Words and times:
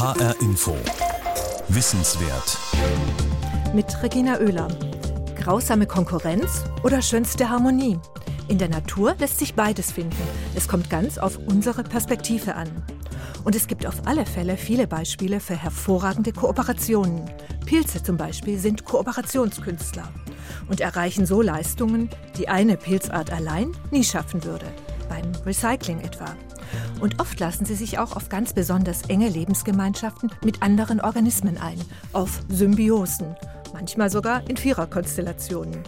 HR 0.00 0.34
Info. 0.40 0.74
Wissenswert. 1.68 2.56
Mit 3.74 4.02
Regina 4.02 4.38
Oehler. 4.38 4.68
Grausame 5.36 5.84
Konkurrenz 5.84 6.64
oder 6.82 7.02
schönste 7.02 7.50
Harmonie? 7.50 7.98
In 8.48 8.56
der 8.56 8.70
Natur 8.70 9.14
lässt 9.18 9.38
sich 9.38 9.52
beides 9.52 9.92
finden. 9.92 10.16
Es 10.54 10.68
kommt 10.68 10.88
ganz 10.88 11.18
auf 11.18 11.36
unsere 11.36 11.82
Perspektive 11.82 12.54
an. 12.54 12.82
Und 13.44 13.54
es 13.54 13.66
gibt 13.66 13.84
auf 13.84 14.06
alle 14.06 14.24
Fälle 14.24 14.56
viele 14.56 14.86
Beispiele 14.86 15.38
für 15.38 15.54
hervorragende 15.54 16.32
Kooperationen. 16.32 17.30
Pilze 17.66 18.02
zum 18.02 18.16
Beispiel 18.16 18.58
sind 18.58 18.86
Kooperationskünstler 18.86 20.08
und 20.70 20.80
erreichen 20.80 21.26
so 21.26 21.42
Leistungen, 21.42 22.08
die 22.38 22.48
eine 22.48 22.78
Pilzart 22.78 23.30
allein 23.30 23.76
nie 23.90 24.04
schaffen 24.04 24.44
würde. 24.44 24.72
Beim 25.10 25.30
Recycling 25.44 26.00
etwa. 26.00 26.34
Und 27.00 27.18
oft 27.18 27.40
lassen 27.40 27.64
sie 27.64 27.74
sich 27.74 27.98
auch 27.98 28.14
auf 28.14 28.28
ganz 28.28 28.52
besonders 28.52 29.02
enge 29.08 29.28
Lebensgemeinschaften 29.28 30.30
mit 30.44 30.62
anderen 30.62 31.00
Organismen 31.00 31.56
ein, 31.56 31.80
auf 32.12 32.40
Symbiosen, 32.48 33.36
manchmal 33.72 34.10
sogar 34.10 34.48
in 34.48 34.56
Viererkonstellationen. 34.56 35.82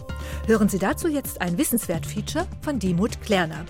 Hören 0.47 0.69
Sie 0.69 0.79
dazu 0.79 1.07
jetzt 1.07 1.39
ein 1.39 1.57
Wissenswert-Feature 1.57 2.47
von 2.61 2.79
Dimut 2.79 3.21
Klerner. 3.21 3.65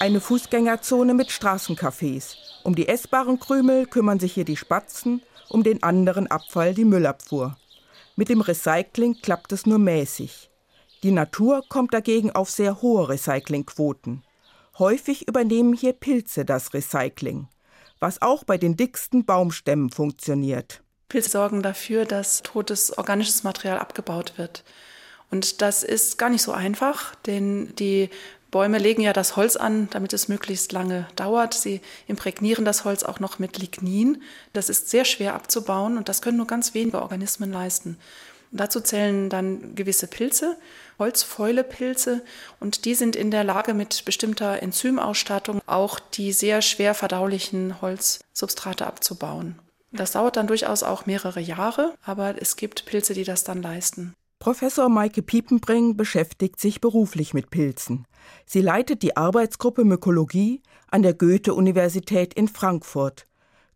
Eine 0.00 0.20
Fußgängerzone 0.20 1.14
mit 1.14 1.28
Straßencafés. 1.28 2.36
Um 2.62 2.74
die 2.74 2.88
essbaren 2.88 3.38
Krümel 3.38 3.86
kümmern 3.86 4.18
sich 4.18 4.32
hier 4.32 4.44
die 4.44 4.56
Spatzen, 4.56 5.22
um 5.50 5.62
den 5.62 5.82
anderen 5.82 6.26
Abfall 6.26 6.74
die 6.74 6.84
Müllabfuhr. 6.84 7.56
Mit 8.16 8.28
dem 8.30 8.40
Recycling 8.40 9.20
klappt 9.20 9.52
es 9.52 9.66
nur 9.66 9.78
mäßig. 9.78 10.50
Die 11.04 11.10
Natur 11.10 11.62
kommt 11.68 11.92
dagegen 11.92 12.30
auf 12.30 12.48
sehr 12.48 12.80
hohe 12.80 13.10
Recyclingquoten. 13.10 14.22
Häufig 14.78 15.28
übernehmen 15.28 15.74
hier 15.74 15.92
Pilze 15.92 16.46
das 16.46 16.72
Recycling, 16.72 17.46
was 18.00 18.22
auch 18.22 18.42
bei 18.42 18.56
den 18.56 18.74
dicksten 18.78 19.26
Baumstämmen 19.26 19.90
funktioniert. 19.90 20.82
Pilze 21.10 21.28
sorgen 21.28 21.62
dafür, 21.62 22.06
dass 22.06 22.42
totes 22.42 22.96
organisches 22.96 23.44
Material 23.44 23.80
abgebaut 23.80 24.32
wird. 24.38 24.64
Und 25.30 25.60
das 25.60 25.82
ist 25.82 26.16
gar 26.16 26.30
nicht 26.30 26.40
so 26.40 26.52
einfach, 26.52 27.14
denn 27.26 27.74
die 27.76 28.08
Bäume 28.50 28.78
legen 28.78 29.02
ja 29.02 29.12
das 29.12 29.36
Holz 29.36 29.56
an, 29.56 29.88
damit 29.90 30.14
es 30.14 30.28
möglichst 30.28 30.72
lange 30.72 31.06
dauert. 31.16 31.52
Sie 31.52 31.82
imprägnieren 32.06 32.64
das 32.64 32.86
Holz 32.86 33.02
auch 33.02 33.20
noch 33.20 33.38
mit 33.38 33.58
Lignin. 33.58 34.22
Das 34.54 34.70
ist 34.70 34.88
sehr 34.88 35.04
schwer 35.04 35.34
abzubauen 35.34 35.98
und 35.98 36.08
das 36.08 36.22
können 36.22 36.38
nur 36.38 36.46
ganz 36.46 36.72
wenige 36.72 37.02
Organismen 37.02 37.52
leisten. 37.52 37.98
Dazu 38.54 38.80
zählen 38.80 39.28
dann 39.30 39.74
gewisse 39.74 40.06
Pilze, 40.06 40.56
Holzfäulepilze, 40.98 42.22
und 42.60 42.84
die 42.84 42.94
sind 42.94 43.16
in 43.16 43.30
der 43.30 43.44
Lage, 43.44 43.74
mit 43.74 44.04
bestimmter 44.04 44.62
Enzymausstattung 44.62 45.60
auch 45.66 45.98
die 46.00 46.32
sehr 46.32 46.62
schwer 46.62 46.94
verdaulichen 46.94 47.80
Holzsubstrate 47.80 48.86
abzubauen. 48.86 49.58
Das 49.92 50.12
dauert 50.12 50.36
dann 50.36 50.48
durchaus 50.48 50.82
auch 50.82 51.06
mehrere 51.06 51.40
Jahre, 51.40 51.94
aber 52.04 52.40
es 52.42 52.56
gibt 52.56 52.84
Pilze, 52.84 53.14
die 53.14 53.24
das 53.24 53.44
dann 53.44 53.62
leisten. 53.62 54.14
Professor 54.40 54.88
Maike 54.88 55.22
Piepenbring 55.22 55.96
beschäftigt 55.96 56.60
sich 56.60 56.80
beruflich 56.80 57.32
mit 57.32 57.50
Pilzen. 57.50 58.04
Sie 58.44 58.60
leitet 58.60 59.02
die 59.02 59.16
Arbeitsgruppe 59.16 59.84
Mykologie 59.84 60.62
an 60.90 61.02
der 61.02 61.14
Goethe-Universität 61.14 62.34
in 62.34 62.48
Frankfurt. 62.48 63.26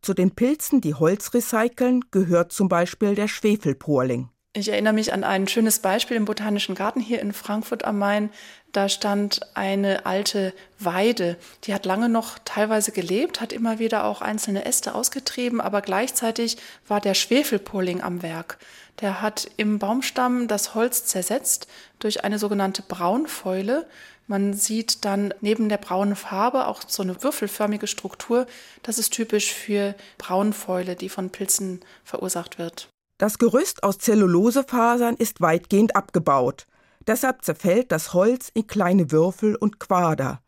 Zu 0.02 0.12
den 0.12 0.32
Pilzen, 0.32 0.80
die 0.80 0.94
Holz 0.94 1.32
recyceln, 1.32 2.04
gehört 2.10 2.52
zum 2.52 2.68
Beispiel 2.68 3.14
der 3.14 3.28
Schwefelporling. 3.28 4.28
Ich 4.54 4.70
erinnere 4.70 4.94
mich 4.94 5.12
an 5.12 5.24
ein 5.24 5.46
schönes 5.46 5.78
Beispiel 5.78 6.16
im 6.16 6.24
Botanischen 6.24 6.74
Garten 6.74 7.00
hier 7.00 7.20
in 7.20 7.32
Frankfurt 7.32 7.84
am 7.84 7.98
Main. 7.98 8.30
Da 8.72 8.88
stand 8.88 9.40
eine 9.54 10.06
alte 10.06 10.54
Weide, 10.78 11.36
die 11.64 11.74
hat 11.74 11.84
lange 11.84 12.08
noch 12.08 12.38
teilweise 12.44 12.90
gelebt, 12.90 13.40
hat 13.40 13.52
immer 13.52 13.78
wieder 13.78 14.04
auch 14.04 14.20
einzelne 14.20 14.64
Äste 14.64 14.94
ausgetrieben, 14.94 15.60
aber 15.60 15.82
gleichzeitig 15.82 16.56
war 16.86 17.00
der 17.00 17.14
Schwefelpolling 17.14 18.02
am 18.02 18.22
Werk. 18.22 18.58
Der 19.00 19.20
hat 19.20 19.50
im 19.58 19.78
Baumstamm 19.78 20.48
das 20.48 20.74
Holz 20.74 21.04
zersetzt 21.04 21.68
durch 21.98 22.24
eine 22.24 22.38
sogenannte 22.38 22.82
Braunfäule. 22.82 23.86
Man 24.26 24.54
sieht 24.54 25.04
dann 25.04 25.32
neben 25.40 25.68
der 25.68 25.78
braunen 25.78 26.16
Farbe 26.16 26.66
auch 26.66 26.82
so 26.86 27.02
eine 27.02 27.22
würfelförmige 27.22 27.86
Struktur. 27.86 28.46
Das 28.82 28.98
ist 28.98 29.12
typisch 29.12 29.52
für 29.52 29.94
Braunfäule, 30.16 30.96
die 30.96 31.10
von 31.10 31.30
Pilzen 31.30 31.80
verursacht 32.02 32.58
wird. 32.58 32.88
Das 33.18 33.38
Gerüst 33.38 33.82
aus 33.82 33.98
Zellulosefasern 33.98 35.16
ist 35.16 35.40
weitgehend 35.40 35.96
abgebaut. 35.96 36.68
Deshalb 37.04 37.44
zerfällt 37.44 37.90
das 37.90 38.14
Holz 38.14 38.48
in 38.54 38.68
kleine 38.68 39.10
Würfel 39.10 39.56
und 39.56 39.80
Quader. 39.80 40.40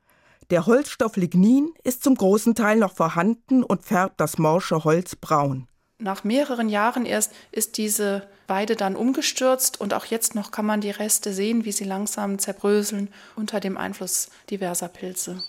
Der 0.50 0.66
Holzstoff 0.66 1.16
Lignin 1.16 1.72
ist 1.82 2.04
zum 2.04 2.14
großen 2.14 2.54
Teil 2.54 2.78
noch 2.78 2.94
vorhanden 2.94 3.64
und 3.64 3.84
färbt 3.84 4.20
das 4.20 4.38
morsche 4.38 4.84
Holz 4.84 5.16
braun. 5.16 5.66
Nach 5.98 6.22
mehreren 6.22 6.68
Jahren 6.68 7.06
erst 7.06 7.32
ist 7.50 7.76
diese 7.76 8.28
Weide 8.46 8.76
dann 8.76 8.94
umgestürzt 8.94 9.80
und 9.80 9.92
auch 9.92 10.04
jetzt 10.04 10.36
noch 10.36 10.52
kann 10.52 10.64
man 10.64 10.80
die 10.80 10.90
Reste 10.90 11.32
sehen, 11.32 11.64
wie 11.64 11.72
sie 11.72 11.84
langsam 11.84 12.38
zerbröseln 12.38 13.12
unter 13.34 13.58
dem 13.58 13.76
Einfluss 13.76 14.28
diverser 14.48 14.88
Pilze. 14.88 15.42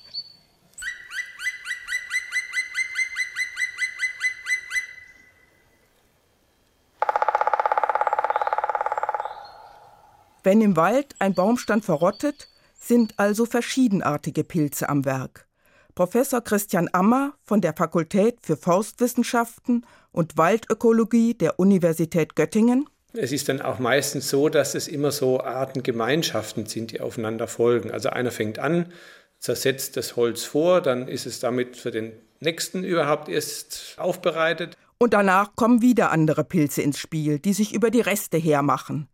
Wenn 10.44 10.62
im 10.62 10.76
Wald 10.76 11.16
ein 11.20 11.34
Baumstand 11.36 11.86
verrottet, 11.86 12.48
sind 12.80 13.14
also 13.18 13.46
verschiedenartige 13.46 14.44
Pilze 14.44 14.90
am 14.90 15.06
Werk. 15.06 15.48
Professor 15.94 16.42
Christian 16.42 16.90
Ammer 16.94 17.34
von 17.44 17.62
der 17.62 17.74
Fakultät 17.74 18.38
für 18.42 18.58
Forstwissenschaften 18.58 19.86
und 20.12 20.38
Waldökologie 20.38 21.36
der 21.36 21.60
Universität 21.60 22.36
Göttingen. 22.36 22.90
Es 23.14 23.32
ist 23.32 23.50
dann 23.50 23.62
auch 23.62 23.78
meistens 23.78 24.30
so, 24.30 24.50
dass 24.50 24.74
es 24.74 24.88
immer 24.88 25.12
so 25.12 25.42
Artengemeinschaften 25.42 26.66
sind, 26.66 26.92
die 26.92 27.02
aufeinander 27.02 27.48
folgen. 27.48 27.92
Also 27.92 28.10
einer 28.10 28.32
fängt 28.32 28.58
an, 28.58 28.92
zersetzt 29.38 29.98
das 29.98 30.16
Holz 30.16 30.44
vor, 30.44 30.82
dann 30.82 31.08
ist 31.08 31.26
es 31.26 31.40
damit 31.40 31.76
für 31.76 31.92
den 31.92 32.14
nächsten 32.40 32.84
überhaupt 32.84 33.30
erst 33.30 33.96
aufbereitet. 33.98 34.78
Und 34.98 35.14
danach 35.14 35.56
kommen 35.56 35.82
wieder 35.82 36.12
andere 36.12 36.44
Pilze 36.44 36.82
ins 36.82 36.98
Spiel, 36.98 37.38
die 37.38 37.54
sich 37.54 37.74
über 37.74 37.92
die 37.92 38.02
Reste 38.02 38.38
hermachen. 38.38 39.08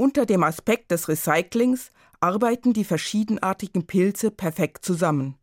Unter 0.00 0.24
dem 0.24 0.42
Aspekt 0.44 0.92
des 0.92 1.10
Recyclings 1.10 1.90
arbeiten 2.20 2.72
die 2.72 2.84
verschiedenartigen 2.84 3.86
Pilze 3.86 4.30
perfekt 4.30 4.82
zusammen. 4.82 5.34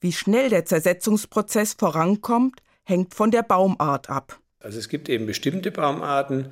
Wie 0.00 0.10
schnell 0.10 0.48
der 0.48 0.64
Zersetzungsprozess 0.64 1.74
vorankommt, 1.74 2.64
hängt 2.82 3.14
von 3.14 3.30
der 3.30 3.44
Baumart 3.44 4.10
ab. 4.10 4.40
Also 4.58 4.80
es 4.80 4.88
gibt 4.88 5.08
eben 5.08 5.26
bestimmte 5.26 5.70
Baumarten, 5.70 6.48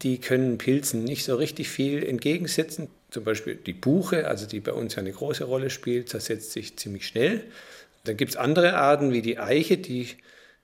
die 0.00 0.18
können 0.18 0.56
Pilzen 0.56 1.04
nicht 1.04 1.24
so 1.24 1.34
richtig 1.34 1.68
viel 1.68 2.02
entgegensetzen. 2.02 2.88
Zum 3.10 3.24
Beispiel 3.24 3.56
die 3.56 3.74
Buche, 3.74 4.26
also 4.26 4.46
die 4.46 4.60
bei 4.60 4.72
uns 4.72 4.94
ja 4.94 5.00
eine 5.00 5.12
große 5.12 5.44
Rolle 5.44 5.68
spielt, 5.68 6.08
zersetzt 6.08 6.52
sich 6.52 6.78
ziemlich 6.78 7.06
schnell. 7.06 7.44
Dann 8.04 8.16
gibt 8.16 8.30
es 8.30 8.36
andere 8.38 8.78
Arten 8.78 9.12
wie 9.12 9.20
die 9.20 9.38
Eiche, 9.38 9.76
die 9.76 10.08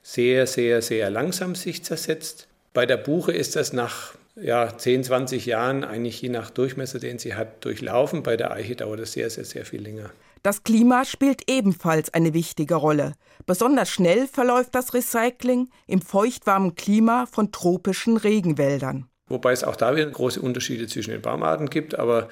sehr, 0.02 0.46
sehr, 0.46 0.80
sehr 0.80 1.10
langsam 1.10 1.54
sich 1.54 1.84
zersetzt. 1.84 2.48
Bei 2.72 2.86
der 2.86 2.96
Buche 2.96 3.32
ist 3.32 3.56
das 3.56 3.74
nach 3.74 4.14
ja, 4.42 4.76
10, 4.76 5.04
20 5.04 5.46
Jahren 5.46 5.84
eigentlich 5.84 6.20
je 6.20 6.28
nach 6.28 6.50
Durchmesser, 6.50 6.98
den 6.98 7.18
sie 7.18 7.34
hat, 7.34 7.64
durchlaufen. 7.64 8.22
Bei 8.22 8.36
der 8.36 8.52
Eiche 8.52 8.76
dauert 8.76 9.00
es 9.00 9.12
sehr, 9.12 9.30
sehr, 9.30 9.44
sehr 9.44 9.64
viel 9.64 9.82
länger. 9.82 10.10
Das 10.42 10.64
Klima 10.64 11.04
spielt 11.04 11.50
ebenfalls 11.50 12.14
eine 12.14 12.32
wichtige 12.32 12.74
Rolle. 12.76 13.12
Besonders 13.46 13.90
schnell 13.90 14.26
verläuft 14.26 14.74
das 14.74 14.94
Recycling 14.94 15.68
im 15.86 16.00
feuchtwarmen 16.00 16.74
Klima 16.74 17.26
von 17.30 17.52
tropischen 17.52 18.16
Regenwäldern. 18.16 19.06
Wobei 19.28 19.52
es 19.52 19.64
auch 19.64 19.76
da 19.76 19.94
wieder 19.94 20.06
große 20.06 20.40
Unterschiede 20.40 20.86
zwischen 20.86 21.10
den 21.10 21.22
Baumarten 21.22 21.68
gibt, 21.68 21.98
aber 21.98 22.28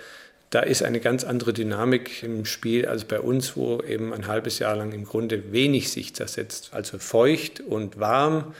da 0.50 0.60
ist 0.60 0.82
eine 0.82 1.00
ganz 1.00 1.24
andere 1.24 1.52
Dynamik 1.52 2.22
im 2.22 2.46
Spiel 2.46 2.86
als 2.86 3.04
bei 3.04 3.20
uns, 3.20 3.56
wo 3.56 3.82
eben 3.82 4.14
ein 4.14 4.26
halbes 4.26 4.58
Jahr 4.58 4.76
lang 4.76 4.92
im 4.92 5.04
Grunde 5.04 5.52
wenig 5.52 5.90
sich 5.90 6.14
zersetzt. 6.14 6.70
Also 6.72 6.98
feucht 6.98 7.60
und 7.60 8.00
warm 8.00 8.54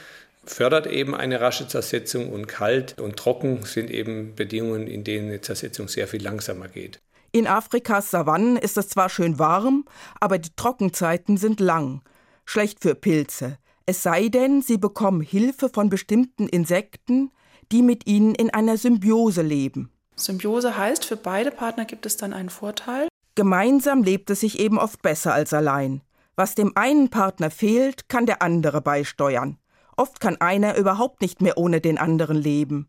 fördert 0.51 0.87
eben 0.87 1.15
eine 1.15 1.41
rasche 1.41 1.69
Zersetzung 1.69 2.33
und 2.33 2.49
kalt 2.49 3.01
und 3.01 3.17
trocken 3.17 3.63
sind 3.65 3.91
eben 3.91 4.35
Bedingungen, 4.35 4.87
in 4.87 5.05
denen 5.05 5.29
eine 5.29 5.41
Zersetzung 5.41 5.89
sehr 5.89 6.09
viel 6.09 6.23
langsamer 6.23 6.69
geht. 6.69 6.99
In 7.33 7.47
Afrikas 7.47 8.11
Savannen 8.11 8.57
ist 8.57 8.79
es 8.79 8.89
zwar 8.89 9.11
schön 9.11 9.39
warm, 9.39 9.85
aber 10.19 10.39
die 10.39 10.55
Trockenzeiten 10.57 11.37
sind 11.37 11.61
lang. 11.61 12.03
Schlecht 12.47 12.81
für 12.81 12.95
Pilze. 12.95 13.59
Es 13.85 14.03
sei 14.03 14.29
denn, 14.29 14.63
sie 14.63 14.79
bekommen 14.79 15.21
Hilfe 15.21 15.69
von 15.69 15.91
bestimmten 15.91 16.49
Insekten, 16.49 17.31
die 17.71 17.83
mit 17.83 18.07
ihnen 18.07 18.35
in 18.35 18.51
einer 18.51 18.77
Symbiose 18.77 19.43
leben. 19.43 19.91
Symbiose 20.17 20.77
heißt, 20.77 21.05
für 21.05 21.17
beide 21.17 21.51
Partner 21.51 21.85
gibt 21.85 22.07
es 22.07 22.17
dann 22.17 22.33
einen 22.33 22.51
Vorteil. 22.51 23.09
Gemeinsam 23.35 24.03
lebt 24.03 24.31
es 24.31 24.41
sich 24.41 24.59
eben 24.59 24.79
oft 24.79 25.03
besser 25.03 25.33
als 25.33 25.53
allein. 25.53 26.03
Was 26.35 26.55
dem 26.55 26.77
einen 26.77 27.09
Partner 27.09 27.51
fehlt, 27.51 28.09
kann 28.09 28.27
der 28.27 28.43
andere 28.43 28.81
beisteuern. 28.81 29.59
Oft 29.99 30.21
kann 30.21 30.41
einer 30.41 30.77
überhaupt 30.77 31.23
nicht 31.23 31.43
mehr 31.43 31.59
ohne 31.59 31.81
den 31.81 31.99
anderen 31.99 32.37
leben. 32.37 32.89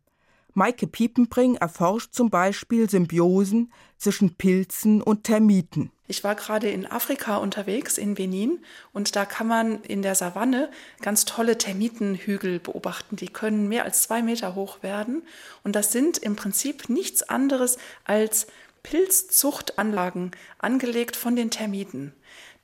Maike 0.54 0.86
Piepenbring 0.86 1.56
erforscht 1.56 2.14
zum 2.14 2.30
Beispiel 2.30 2.88
Symbiosen 2.88 3.74
zwischen 3.98 4.36
Pilzen 4.36 5.02
und 5.02 5.24
Termiten. 5.24 5.92
Ich 6.08 6.24
war 6.24 6.36
gerade 6.36 6.70
in 6.70 6.86
Afrika 6.86 7.38
unterwegs, 7.38 7.98
in 7.98 8.14
Benin, 8.14 8.64
und 8.94 9.16
da 9.16 9.26
kann 9.26 9.48
man 9.48 9.82
in 9.86 10.04
der 10.04 10.14
Savanne 10.14 10.70
ganz 11.02 11.26
tolle 11.26 11.58
Termitenhügel 11.58 12.60
beobachten. 12.60 13.16
Die 13.16 13.30
können 13.30 13.68
mehr 13.68 13.86
als 13.86 14.04
zwei 14.04 14.22
Meter 14.22 14.54
hoch 14.54 14.84
werden. 14.84 15.24
Und 15.64 15.76
das 15.76 15.92
sind 15.92 16.20
im 16.20 16.36
Prinzip 16.36 16.90
nichts 16.90 17.24
anderes 17.24 17.80
als 18.04 18.46
Pilzzuchtanlagen, 18.84 20.32
angelegt 20.60 21.16
von 21.16 21.36
den 21.36 21.50
Termiten. 21.50 22.14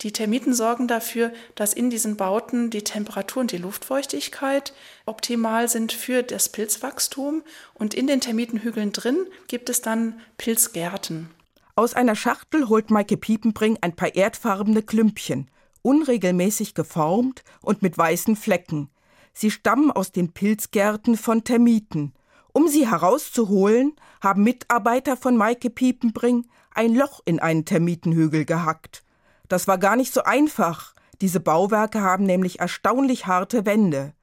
Die 0.01 0.11
Termiten 0.11 0.53
sorgen 0.53 0.87
dafür, 0.87 1.31
dass 1.55 1.73
in 1.73 1.89
diesen 1.89 2.17
Bauten 2.17 2.69
die 2.69 2.83
Temperatur 2.83 3.41
und 3.41 3.51
die 3.51 3.57
Luftfeuchtigkeit 3.57 4.73
optimal 5.05 5.69
sind 5.69 5.93
für 5.93 6.21
das 6.21 6.49
Pilzwachstum. 6.49 7.43
Und 7.73 7.93
in 7.93 8.07
den 8.07 8.21
Termitenhügeln 8.21 8.91
drin 8.91 9.17
gibt 9.47 9.69
es 9.69 9.81
dann 9.81 10.19
Pilzgärten. 10.37 11.29
Aus 11.77 11.93
einer 11.93 12.15
Schachtel 12.15 12.67
holt 12.67 12.91
Maike 12.91 13.17
Piepenbring 13.17 13.77
ein 13.81 13.95
paar 13.95 14.15
erdfarbene 14.15 14.81
Klümpchen, 14.81 15.49
unregelmäßig 15.81 16.73
geformt 16.73 17.43
und 17.61 17.81
mit 17.81 17.97
weißen 17.97 18.35
Flecken. 18.35 18.89
Sie 19.33 19.51
stammen 19.51 19.91
aus 19.91 20.11
den 20.11 20.31
Pilzgärten 20.31 21.17
von 21.17 21.43
Termiten. 21.43 22.13
Um 22.53 22.67
sie 22.67 22.89
herauszuholen, 22.89 23.93
haben 24.21 24.43
Mitarbeiter 24.43 25.17
von 25.17 25.35
Maike 25.35 25.69
Piepenbring 25.69 26.45
ein 26.73 26.95
Loch 26.95 27.21
in 27.25 27.39
einen 27.39 27.65
Termitenhügel 27.65 28.45
gehackt. 28.45 29.04
Das 29.47 29.67
war 29.67 29.77
gar 29.77 29.95
nicht 29.95 30.13
so 30.13 30.23
einfach. 30.23 30.93
Diese 31.21 31.39
Bauwerke 31.39 32.01
haben 32.01 32.25
nämlich 32.25 32.59
erstaunlich 32.59 33.27
harte 33.27 33.65
Wände, 33.65 34.13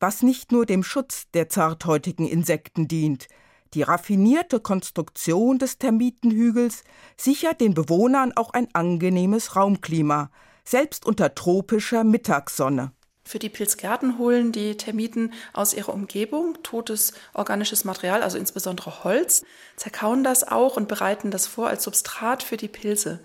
was 0.00 0.22
nicht 0.22 0.50
nur 0.50 0.66
dem 0.66 0.82
Schutz 0.82 1.30
der 1.32 1.48
zarthäutigen 1.48 2.26
Insekten 2.26 2.88
dient, 2.88 3.28
die 3.74 3.82
raffinierte 3.82 4.60
Konstruktion 4.60 5.58
des 5.58 5.78
Termitenhügels 5.78 6.84
sichert 7.16 7.60
den 7.60 7.72
Bewohnern 7.72 8.32
auch 8.36 8.50
ein 8.50 8.68
angenehmes 8.74 9.56
Raumklima, 9.56 10.30
selbst 10.64 11.06
unter 11.06 11.34
tropischer 11.34 12.04
Mittagssonne. 12.04 12.92
Für 13.24 13.38
die 13.38 13.48
Pilzgärten 13.48 14.18
holen 14.18 14.52
die 14.52 14.76
Termiten 14.76 15.32
aus 15.54 15.72
ihrer 15.72 15.94
Umgebung 15.94 16.58
totes 16.62 17.14
organisches 17.32 17.84
Material, 17.84 18.22
also 18.22 18.36
insbesondere 18.36 19.04
Holz, 19.04 19.42
zerkauen 19.76 20.22
das 20.22 20.46
auch 20.46 20.76
und 20.76 20.88
bereiten 20.88 21.30
das 21.30 21.46
vor 21.46 21.68
als 21.68 21.84
Substrat 21.84 22.42
für 22.42 22.56
die 22.56 22.68
Pilze. 22.68 23.20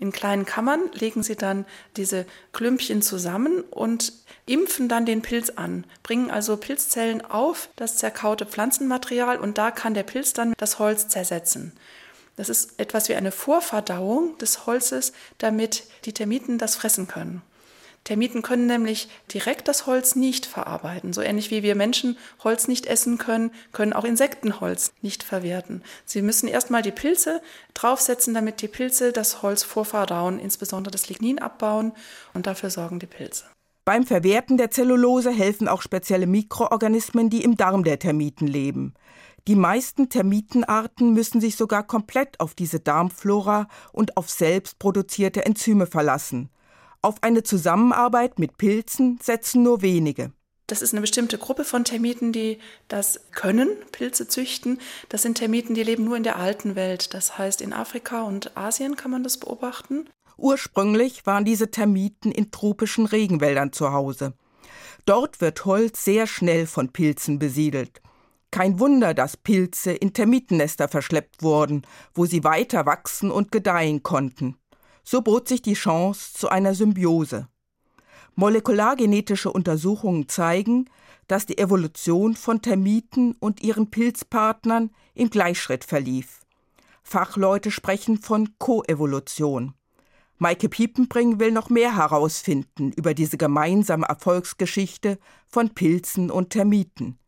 In 0.00 0.12
kleinen 0.12 0.46
Kammern 0.46 0.90
legen 0.92 1.22
sie 1.22 1.34
dann 1.34 1.66
diese 1.96 2.24
Klümpchen 2.52 3.02
zusammen 3.02 3.62
und 3.62 4.12
impfen 4.46 4.88
dann 4.88 5.06
den 5.06 5.22
Pilz 5.22 5.50
an, 5.50 5.84
bringen 6.02 6.30
also 6.30 6.56
Pilzzellen 6.56 7.24
auf 7.24 7.68
das 7.76 7.96
zerkaute 7.96 8.46
Pflanzenmaterial 8.46 9.38
und 9.38 9.58
da 9.58 9.70
kann 9.70 9.94
der 9.94 10.04
Pilz 10.04 10.32
dann 10.32 10.54
das 10.56 10.78
Holz 10.78 11.08
zersetzen. 11.08 11.72
Das 12.36 12.48
ist 12.48 12.78
etwas 12.78 13.08
wie 13.08 13.16
eine 13.16 13.32
Vorverdauung 13.32 14.38
des 14.38 14.66
Holzes, 14.66 15.12
damit 15.38 15.82
die 16.04 16.12
Termiten 16.12 16.58
das 16.58 16.76
fressen 16.76 17.08
können. 17.08 17.42
Termiten 18.04 18.42
können 18.42 18.66
nämlich 18.66 19.08
direkt 19.32 19.68
das 19.68 19.86
Holz 19.86 20.16
nicht 20.16 20.46
verarbeiten. 20.46 21.12
So 21.12 21.20
ähnlich 21.20 21.50
wie 21.50 21.62
wir 21.62 21.74
Menschen 21.74 22.16
Holz 22.42 22.68
nicht 22.68 22.86
essen 22.86 23.18
können, 23.18 23.50
können 23.72 23.92
auch 23.92 24.04
Insekten 24.04 24.60
Holz 24.60 24.92
nicht 25.02 25.22
verwerten. 25.22 25.82
Sie 26.06 26.22
müssen 26.22 26.48
erstmal 26.48 26.82
die 26.82 26.90
Pilze 26.90 27.42
draufsetzen, 27.74 28.34
damit 28.34 28.62
die 28.62 28.68
Pilze 28.68 29.12
das 29.12 29.42
Holz 29.42 29.62
vorverdauen, 29.62 30.38
insbesondere 30.38 30.90
das 30.90 31.08
Lignin 31.08 31.38
abbauen 31.38 31.92
und 32.34 32.46
dafür 32.46 32.70
sorgen 32.70 32.98
die 32.98 33.06
Pilze. 33.06 33.44
Beim 33.84 34.04
Verwerten 34.04 34.58
der 34.58 34.70
Zellulose 34.70 35.30
helfen 35.30 35.66
auch 35.66 35.80
spezielle 35.80 36.26
Mikroorganismen, 36.26 37.30
die 37.30 37.42
im 37.42 37.56
Darm 37.56 37.84
der 37.84 37.98
Termiten 37.98 38.46
leben. 38.46 38.94
Die 39.48 39.54
meisten 39.54 40.10
Termitenarten 40.10 41.14
müssen 41.14 41.40
sich 41.40 41.56
sogar 41.56 41.86
komplett 41.86 42.38
auf 42.38 42.54
diese 42.54 42.80
Darmflora 42.80 43.66
und 43.92 44.18
auf 44.18 44.28
selbst 44.28 44.78
produzierte 44.78 45.46
Enzyme 45.46 45.86
verlassen. 45.86 46.50
Auf 47.00 47.22
eine 47.22 47.44
Zusammenarbeit 47.44 48.38
mit 48.38 48.58
Pilzen 48.58 49.18
setzen 49.22 49.62
nur 49.62 49.82
wenige. 49.82 50.32
Das 50.66 50.82
ist 50.82 50.92
eine 50.92 51.00
bestimmte 51.00 51.38
Gruppe 51.38 51.64
von 51.64 51.84
Termiten, 51.84 52.32
die 52.32 52.58
das 52.88 53.20
können, 53.30 53.70
Pilze 53.92 54.28
züchten. 54.28 54.80
Das 55.08 55.22
sind 55.22 55.38
Termiten, 55.38 55.74
die 55.74 55.82
leben 55.82 56.04
nur 56.04 56.16
in 56.16 56.24
der 56.24 56.36
alten 56.36 56.74
Welt. 56.74 57.14
Das 57.14 57.38
heißt, 57.38 57.62
in 57.62 57.72
Afrika 57.72 58.22
und 58.22 58.56
Asien 58.56 58.96
kann 58.96 59.10
man 59.10 59.22
das 59.22 59.38
beobachten. 59.38 60.10
Ursprünglich 60.36 61.24
waren 61.24 61.44
diese 61.44 61.70
Termiten 61.70 62.32
in 62.32 62.50
tropischen 62.50 63.06
Regenwäldern 63.06 63.72
zu 63.72 63.92
Hause. 63.92 64.34
Dort 65.06 65.40
wird 65.40 65.64
Holz 65.64 66.04
sehr 66.04 66.26
schnell 66.26 66.66
von 66.66 66.90
Pilzen 66.92 67.38
besiedelt. 67.38 68.02
Kein 68.50 68.78
Wunder, 68.78 69.14
dass 69.14 69.36
Pilze 69.36 69.92
in 69.92 70.12
Termitennester 70.12 70.88
verschleppt 70.88 71.42
wurden, 71.42 71.86
wo 72.12 72.26
sie 72.26 72.44
weiter 72.44 72.86
wachsen 72.86 73.30
und 73.30 73.52
gedeihen 73.52 74.02
konnten. 74.02 74.56
So 75.10 75.22
bot 75.22 75.48
sich 75.48 75.62
die 75.62 75.72
Chance 75.72 76.34
zu 76.34 76.50
einer 76.50 76.74
Symbiose. 76.74 77.48
Molekulargenetische 78.34 79.50
Untersuchungen 79.50 80.28
zeigen, 80.28 80.90
dass 81.28 81.46
die 81.46 81.56
Evolution 81.56 82.36
von 82.36 82.60
Termiten 82.60 83.34
und 83.40 83.62
ihren 83.62 83.90
Pilzpartnern 83.90 84.90
im 85.14 85.30
Gleichschritt 85.30 85.84
verlief. 85.84 86.40
Fachleute 87.02 87.70
sprechen 87.70 88.18
von 88.18 88.50
Koevolution. 88.58 89.72
Maike 90.36 90.68
Piepenbring 90.68 91.40
will 91.40 91.52
noch 91.52 91.70
mehr 91.70 91.96
herausfinden 91.96 92.92
über 92.92 93.14
diese 93.14 93.38
gemeinsame 93.38 94.04
Erfolgsgeschichte 94.04 95.18
von 95.46 95.70
Pilzen 95.70 96.30
und 96.30 96.50
Termiten. 96.50 97.18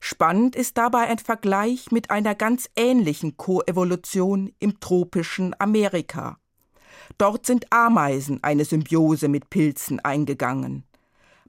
Spannend 0.00 0.56
ist 0.56 0.78
dabei 0.78 1.08
ein 1.08 1.18
Vergleich 1.18 1.90
mit 1.90 2.10
einer 2.10 2.34
ganz 2.34 2.70
ähnlichen 2.76 3.36
Koevolution 3.36 4.54
im 4.58 4.80
tropischen 4.80 5.54
Amerika. 5.58 6.38
Dort 7.18 7.46
sind 7.46 7.72
Ameisen 7.72 8.42
eine 8.42 8.64
Symbiose 8.64 9.28
mit 9.28 9.50
Pilzen 9.50 10.00
eingegangen. 10.00 10.84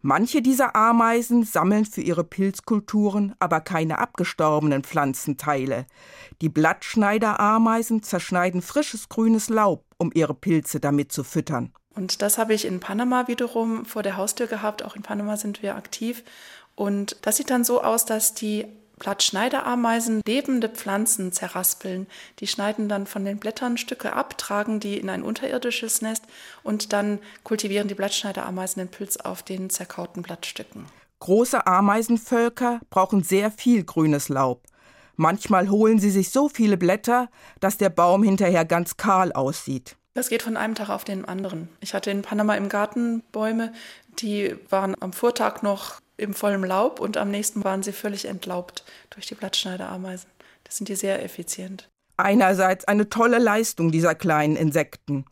Manche 0.01 0.41
dieser 0.41 0.75
Ameisen 0.75 1.43
sammeln 1.43 1.83
für 1.83 2.01
ihre 2.01 2.23
Pilzkulturen 2.23 3.35
aber 3.39 3.61
keine 3.61 3.97
abgestorbenen 3.97 4.83
Pflanzenteile. 4.83 5.85
Die 6.41 6.49
Blattschneiderameisen 6.49 8.03
zerschneiden 8.03 8.61
frisches 8.61 9.09
grünes 9.09 9.49
Laub, 9.49 9.83
um 9.97 10.11
ihre 10.13 10.35
Pilze 10.35 10.79
damit 10.79 11.11
zu 11.11 11.23
füttern. 11.23 11.73
Und 11.95 12.21
das 12.21 12.37
habe 12.37 12.53
ich 12.53 12.65
in 12.65 12.79
Panama 12.79 13.27
wiederum 13.27 13.85
vor 13.85 14.03
der 14.03 14.17
Haustür 14.17 14.45
gehabt. 14.45 14.83
Auch 14.83 14.95
in 14.95 15.01
Panama 15.01 15.35
sind 15.35 15.63
wir 15.63 15.75
aktiv. 15.75 16.23
Und 16.75 17.17
das 17.23 17.37
sieht 17.37 17.49
dann 17.49 17.63
so 17.63 17.81
aus, 17.81 18.05
dass 18.05 18.35
die 18.35 18.67
Blattschneiderameisen 18.99 20.21
lebende 20.25 20.69
Pflanzen 20.69 21.31
zerraspeln. 21.31 22.07
Die 22.39 22.47
schneiden 22.47 22.89
dann 22.89 23.07
von 23.07 23.25
den 23.25 23.37
Blättern 23.37 23.77
Stücke 23.77 24.13
ab, 24.13 24.37
tragen 24.37 24.79
die 24.79 24.97
in 24.97 25.09
ein 25.09 25.23
unterirdisches 25.23 26.01
Nest 26.01 26.23
und 26.63 26.93
dann 26.93 27.19
kultivieren 27.43 27.87
die 27.87 27.95
Blattschneiderameisen 27.95 28.79
den 28.79 28.89
Pilz 28.89 29.17
auf 29.17 29.43
den 29.43 29.69
zerkauten 29.69 30.23
Blattstücken. 30.23 30.85
Große 31.19 31.65
Ameisenvölker 31.65 32.79
brauchen 32.89 33.23
sehr 33.23 33.51
viel 33.51 33.83
grünes 33.83 34.29
Laub. 34.29 34.63
Manchmal 35.15 35.69
holen 35.69 35.99
sie 35.99 36.11
sich 36.11 36.29
so 36.29 36.47
viele 36.47 36.77
Blätter, 36.77 37.29
dass 37.59 37.77
der 37.77 37.89
Baum 37.89 38.21
hinterher 38.21 38.65
ganz 38.65 38.97
kahl 38.97 39.31
aussieht. 39.31 39.95
Das 40.13 40.29
geht 40.29 40.43
von 40.43 40.57
einem 40.57 40.75
Tag 40.75 40.89
auf 40.89 41.03
den 41.03 41.25
anderen. 41.25 41.69
Ich 41.79 41.93
hatte 41.93 42.11
in 42.11 42.23
Panama 42.23 42.55
im 42.55 42.69
Garten 42.69 43.23
Bäume, 43.31 43.73
die 44.19 44.55
waren 44.69 44.95
am 44.99 45.13
Vortag 45.13 45.61
noch 45.61 45.99
im 46.17 46.33
vollen 46.33 46.63
Laub 46.63 46.99
und 46.99 47.17
am 47.17 47.31
nächsten 47.31 47.63
waren 47.63 47.83
sie 47.83 47.93
völlig 47.93 48.25
entlaubt 48.25 48.83
durch 49.11 49.27
die 49.27 49.35
Blattschneiderameisen. 49.35 50.29
Das 50.63 50.77
sind 50.77 50.89
die 50.89 50.95
sehr 50.95 51.23
effizient. 51.23 51.87
Einerseits 52.17 52.85
eine 52.85 53.09
tolle 53.09 53.37
Leistung 53.37 53.91
dieser 53.91 54.15
kleinen 54.15 54.55
Insekten. 54.55 55.25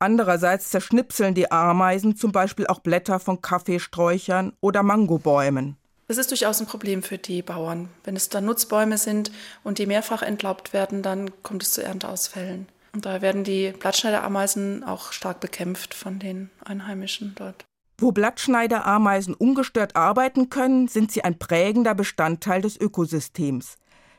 Andererseits 0.00 0.70
zerschnipseln 0.70 1.34
die 1.34 1.52
Ameisen 1.52 2.16
zum 2.16 2.32
Beispiel 2.32 2.66
auch 2.66 2.80
Blätter 2.80 3.20
von 3.20 3.40
Kaffeesträuchern 3.40 4.52
oder 4.60 4.82
Mangobäumen. 4.82 5.76
Das 6.08 6.18
ist 6.18 6.30
durchaus 6.30 6.60
ein 6.60 6.66
Problem 6.66 7.04
für 7.04 7.18
die 7.18 7.40
Bauern. 7.40 7.88
Wenn 8.02 8.16
es 8.16 8.28
dann 8.28 8.44
Nutzbäume 8.44 8.98
sind 8.98 9.30
und 9.62 9.78
die 9.78 9.86
mehrfach 9.86 10.22
entlaubt 10.22 10.72
werden, 10.72 11.02
dann 11.02 11.30
kommt 11.42 11.62
es 11.62 11.70
zu 11.70 11.82
Ernteausfällen. 11.82 12.66
Und 12.92 13.06
da 13.06 13.22
werden 13.22 13.44
die 13.44 13.70
Blattschneiderameisen 13.70 14.84
auch 14.84 15.12
stark 15.12 15.40
bekämpft 15.40 15.94
von 15.94 16.18
den 16.18 16.50
Einheimischen 16.64 17.34
dort. 17.36 17.64
Wo 18.02 18.10
Blattschneiderameisen 18.10 19.32
ungestört 19.32 19.94
arbeiten 19.94 20.50
können, 20.50 20.88
sind 20.88 21.12
sie 21.12 21.22
ein 21.22 21.38
prägender 21.38 21.94
Bestandteil 21.94 22.60
des 22.60 22.76
Ökosystems. 22.76 23.76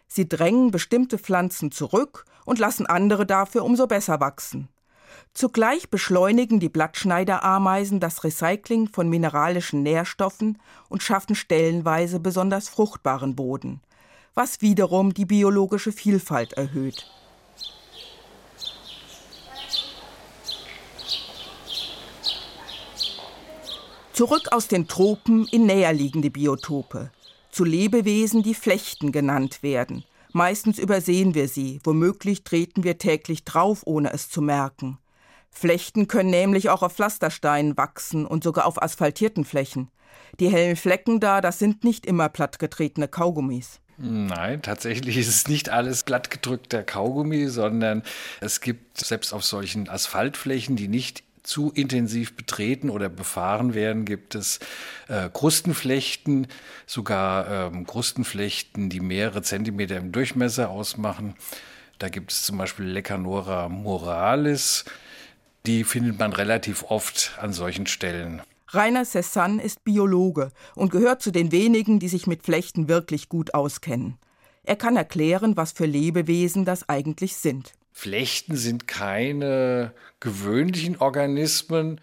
Sie 0.08 0.30
drängen 0.30 0.72
bestimmte 0.72 1.18
Pflanzen 1.18 1.70
zurück 1.70 2.24
und 2.46 2.60
lassen 2.60 2.86
andere 2.86 3.26
dafür 3.26 3.66
umso 3.66 3.86
besser 3.86 4.22
wachsen. 4.22 4.70
Zugleich 5.34 5.90
beschleunigen 5.90 6.62
die 6.62 6.70
Blattschneiderameisen 6.70 8.00
das 8.00 8.24
Recycling 8.24 8.88
von 8.88 9.10
mineralischen 9.10 9.84
Nährstoffen 9.84 10.60
und 10.88 11.04
schaffen 11.04 11.36
stellenweise 11.36 12.22
besonders 12.22 12.70
fruchtbaren 12.70 13.36
Boden, 13.36 13.82
was 14.34 14.62
wiederum 14.62 15.14
die 15.14 15.26
biologische 15.26 15.92
Vielfalt 15.92 16.54
erhöht. 16.54 17.12
Zurück 24.14 24.50
aus 24.52 24.68
den 24.68 24.88
Tropen 24.88 25.48
in 25.48 25.66
näherliegende 25.66 26.30
Biotope. 26.30 27.10
Zu 27.50 27.64
Lebewesen, 27.64 28.44
die 28.44 28.54
Flechten 28.54 29.12
genannt 29.12 29.64
werden. 29.64 30.04
Meistens 30.32 30.78
übersehen 30.78 31.34
wir 31.34 31.48
sie, 31.48 31.80
womöglich 31.84 32.44
treten 32.44 32.84
wir 32.84 33.00
täglich 33.00 33.44
drauf, 33.44 33.82
ohne 33.86 34.14
es 34.14 34.30
zu 34.30 34.44
merken. 34.44 35.00
Flechten 35.50 36.08
können 36.08 36.30
nämlich 36.30 36.70
auch 36.70 36.84
auf 36.84 36.94
Pflastersteinen 36.94 37.76
wachsen 37.76 38.28
und 38.28 38.44
sogar 38.44 38.68
auf 38.68 38.80
asphaltierten 38.80 39.46
Flächen. 39.46 39.90
Die 40.40 40.50
hellen 40.50 40.76
Flecken 40.76 41.20
da, 41.20 41.42
das 41.42 41.58
sind 41.58 41.84
nicht 41.84 42.06
immer 42.06 42.30
plattgetretene 42.30 43.08
Kaugummis. 43.08 43.80
Nein, 43.98 44.62
tatsächlich 44.62 45.18
ist 45.18 45.28
es 45.28 45.48
nicht 45.48 45.70
alles 45.70 46.06
glattgedrückter 46.06 46.84
Kaugummi, 46.84 47.48
sondern 47.48 48.04
es 48.42 48.62
gibt 48.62 49.00
selbst 49.00 49.34
auf 49.34 49.44
solchen 49.44 49.90
Asphaltflächen, 49.90 50.76
die 50.76 50.88
nicht 50.88 51.24
zu 51.44 51.72
intensiv 51.72 52.36
betreten 52.36 52.90
oder 52.90 53.10
befahren 53.10 53.74
werden, 53.74 54.06
gibt 54.06 54.36
es 54.36 54.60
äh, 55.08 55.30
Krustenflechten, 55.32 56.48
sogar 56.88 57.72
ähm, 57.72 57.86
Krustenflechten, 57.86 58.90
die 58.90 59.02
mehrere 59.02 59.42
Zentimeter 59.42 59.98
im 59.98 60.12
Durchmesser 60.12 60.70
ausmachen. 60.70 61.36
Da 62.00 62.10
gibt 62.10 62.32
es 62.32 62.44
zum 62.44 62.58
Beispiel 62.58 62.86
Lecanora 62.86 63.70
moralis. 63.70 64.86
Die 65.66 65.84
findet 65.84 66.20
man 66.20 66.34
relativ 66.34 66.84
oft 66.84 67.38
an 67.40 67.54
solchen 67.54 67.88
Stellen. 67.88 68.42
Rainer 68.70 69.06
Cezanne 69.06 69.62
ist 69.62 69.84
Biologe 69.84 70.52
und 70.76 70.92
gehört 70.92 71.22
zu 71.22 71.32
den 71.32 71.52
wenigen, 71.52 72.00
die 72.00 72.08
sich 72.08 72.26
mit 72.26 72.44
Flechten 72.44 72.88
wirklich 72.88 73.30
gut 73.30 73.54
auskennen. 73.54 74.18
Er 74.64 74.76
kann 74.76 74.96
erklären, 74.96 75.56
was 75.58 75.74
für 75.74 75.86
Lebewesen 75.86 76.66
das 76.66 76.90
eigentlich 76.90 77.36
sind. 77.36 77.74
Flechten 77.94 78.58
sind 78.58 78.88
keine 78.88 79.94
gewöhnlichen 80.20 80.98
Organismen, 80.98 82.02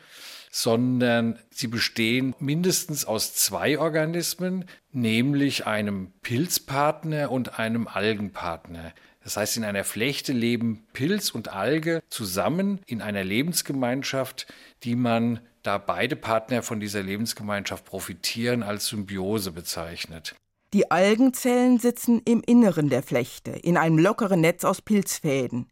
sondern 0.50 1.38
sie 1.50 1.66
bestehen 1.66 2.34
mindestens 2.38 3.04
aus 3.04 3.34
zwei 3.34 3.78
Organismen, 3.78 4.64
nämlich 4.92 5.66
einem 5.66 6.12
Pilzpartner 6.22 7.30
und 7.30 7.58
einem 7.58 7.86
Algenpartner. 7.86 8.92
Das 9.22 9.36
heißt, 9.36 9.58
in 9.58 9.64
einer 9.64 9.84
Flechte 9.84 10.32
leben 10.32 10.86
Pilz 10.92 11.30
und 11.30 11.48
Alge 11.48 12.02
zusammen 12.08 12.80
in 12.86 13.02
einer 13.02 13.22
Lebensgemeinschaft, 13.22 14.46
die 14.82 14.96
man 14.96 15.40
da 15.62 15.76
beide 15.76 16.16
Partner 16.16 16.62
von 16.62 16.80
dieser 16.80 17.02
Lebensgemeinschaft 17.02 17.84
profitieren, 17.84 18.62
als 18.62 18.86
Symbiose 18.86 19.52
bezeichnet. 19.52 20.34
Die 20.72 20.90
Algenzellen 20.90 21.78
sitzen 21.78 22.22
im 22.24 22.42
Inneren 22.46 22.88
der 22.88 23.02
Flechte, 23.02 23.50
in 23.50 23.76
einem 23.76 23.98
lockeren 23.98 24.40
Netz 24.40 24.64
aus 24.64 24.80
Pilzfäden. 24.80 25.66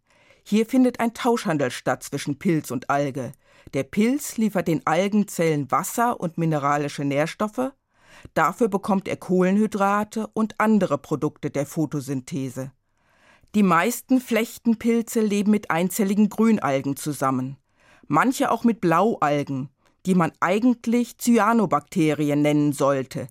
Hier 0.50 0.64
findet 0.64 0.98
ein 0.98 1.12
Tauschhandel 1.12 1.70
statt 1.70 2.02
zwischen 2.02 2.38
Pilz 2.38 2.70
und 2.70 2.88
Alge. 2.88 3.32
Der 3.74 3.82
Pilz 3.82 4.38
liefert 4.38 4.66
den 4.66 4.80
Algenzellen 4.86 5.70
Wasser 5.70 6.18
und 6.20 6.38
mineralische 6.38 7.04
Nährstoffe. 7.04 7.72
Dafür 8.32 8.68
bekommt 8.68 9.08
er 9.08 9.18
Kohlenhydrate 9.18 10.26
und 10.32 10.54
andere 10.56 10.96
Produkte 10.96 11.50
der 11.50 11.66
Photosynthese. 11.66 12.72
Die 13.54 13.62
meisten 13.62 14.22
Flechtenpilze 14.22 15.20
leben 15.20 15.50
mit 15.50 15.70
einzelligen 15.70 16.30
Grünalgen 16.30 16.96
zusammen, 16.96 17.58
manche 18.06 18.50
auch 18.50 18.64
mit 18.64 18.80
Blaualgen, 18.80 19.68
die 20.06 20.14
man 20.14 20.32
eigentlich 20.40 21.18
Cyanobakterien 21.18 22.40
nennen 22.40 22.72
sollte. 22.72 23.26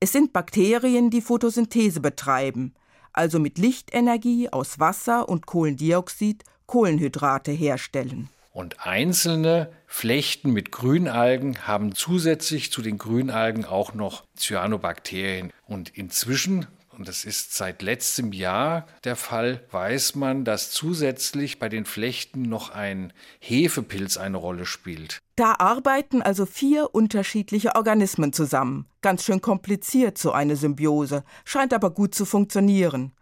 Es 0.00 0.12
sind 0.12 0.34
Bakterien, 0.34 1.08
die 1.08 1.22
Photosynthese 1.22 2.00
betreiben, 2.00 2.74
also 3.14 3.38
mit 3.38 3.56
Lichtenergie 3.56 4.50
aus 4.50 4.78
Wasser 4.78 5.30
und 5.30 5.46
Kohlendioxid 5.46 6.44
Kohlenhydrate 6.68 7.50
herstellen. 7.50 8.28
Und 8.52 8.86
einzelne 8.86 9.70
Flechten 9.86 10.52
mit 10.52 10.70
Grünalgen 10.70 11.66
haben 11.66 11.94
zusätzlich 11.94 12.70
zu 12.70 12.82
den 12.82 12.98
Grünalgen 12.98 13.64
auch 13.64 13.94
noch 13.94 14.24
Cyanobakterien. 14.36 15.52
Und 15.66 15.90
inzwischen 15.90 16.68
und 16.98 17.06
das 17.06 17.24
ist 17.24 17.54
seit 17.54 17.80
letztem 17.80 18.32
Jahr 18.32 18.88
der 19.04 19.14
Fall, 19.14 19.64
weiß 19.70 20.16
man, 20.16 20.44
dass 20.44 20.72
zusätzlich 20.72 21.60
bei 21.60 21.68
den 21.68 21.84
Flechten 21.84 22.42
noch 22.42 22.70
ein 22.70 23.12
Hefepilz 23.38 24.16
eine 24.16 24.36
Rolle 24.36 24.66
spielt. 24.66 25.20
Da 25.36 25.54
arbeiten 25.60 26.22
also 26.22 26.44
vier 26.44 26.92
unterschiedliche 26.92 27.76
Organismen 27.76 28.32
zusammen. 28.32 28.86
Ganz 29.00 29.22
schön 29.22 29.40
kompliziert 29.40 30.18
so 30.18 30.32
eine 30.32 30.56
Symbiose, 30.56 31.22
scheint 31.44 31.72
aber 31.72 31.90
gut 31.90 32.16
zu 32.16 32.24
funktionieren. 32.24 33.12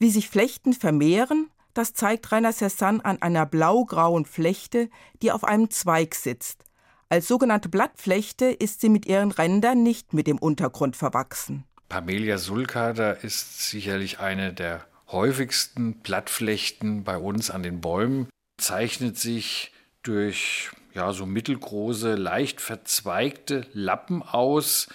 Wie 0.00 0.10
sich 0.10 0.28
Flechten 0.28 0.72
vermehren, 0.72 1.50
das 1.74 1.92
zeigt 1.92 2.32
Rainer 2.32 2.52
Cezanne 2.52 3.04
an 3.04 3.20
einer 3.20 3.46
blau-grauen 3.46 4.24
Flechte, 4.24 4.88
die 5.22 5.32
auf 5.32 5.44
einem 5.44 5.70
Zweig 5.70 6.14
sitzt. 6.14 6.64
Als 7.08 7.28
sogenannte 7.28 7.68
Blattflechte 7.68 8.46
ist 8.46 8.80
sie 8.80 8.88
mit 8.88 9.06
ihren 9.06 9.30
Rändern 9.30 9.82
nicht 9.82 10.14
mit 10.14 10.26
dem 10.26 10.38
Untergrund 10.38 10.96
verwachsen. 10.96 11.64
Pamelia 11.88 12.38
sulcata 12.38 13.12
ist 13.12 13.68
sicherlich 13.70 14.18
eine 14.18 14.52
der 14.52 14.84
häufigsten 15.08 16.00
Blattflechten 16.00 17.04
bei 17.04 17.18
uns 17.18 17.50
an 17.50 17.62
den 17.62 17.80
Bäumen, 17.80 18.28
zeichnet 18.56 19.18
sich 19.18 19.72
durch 20.02 20.70
ja, 20.94 21.12
so 21.12 21.26
mittelgroße, 21.26 22.14
leicht 22.14 22.60
verzweigte 22.60 23.66
Lappen 23.72 24.22
aus, 24.22 24.88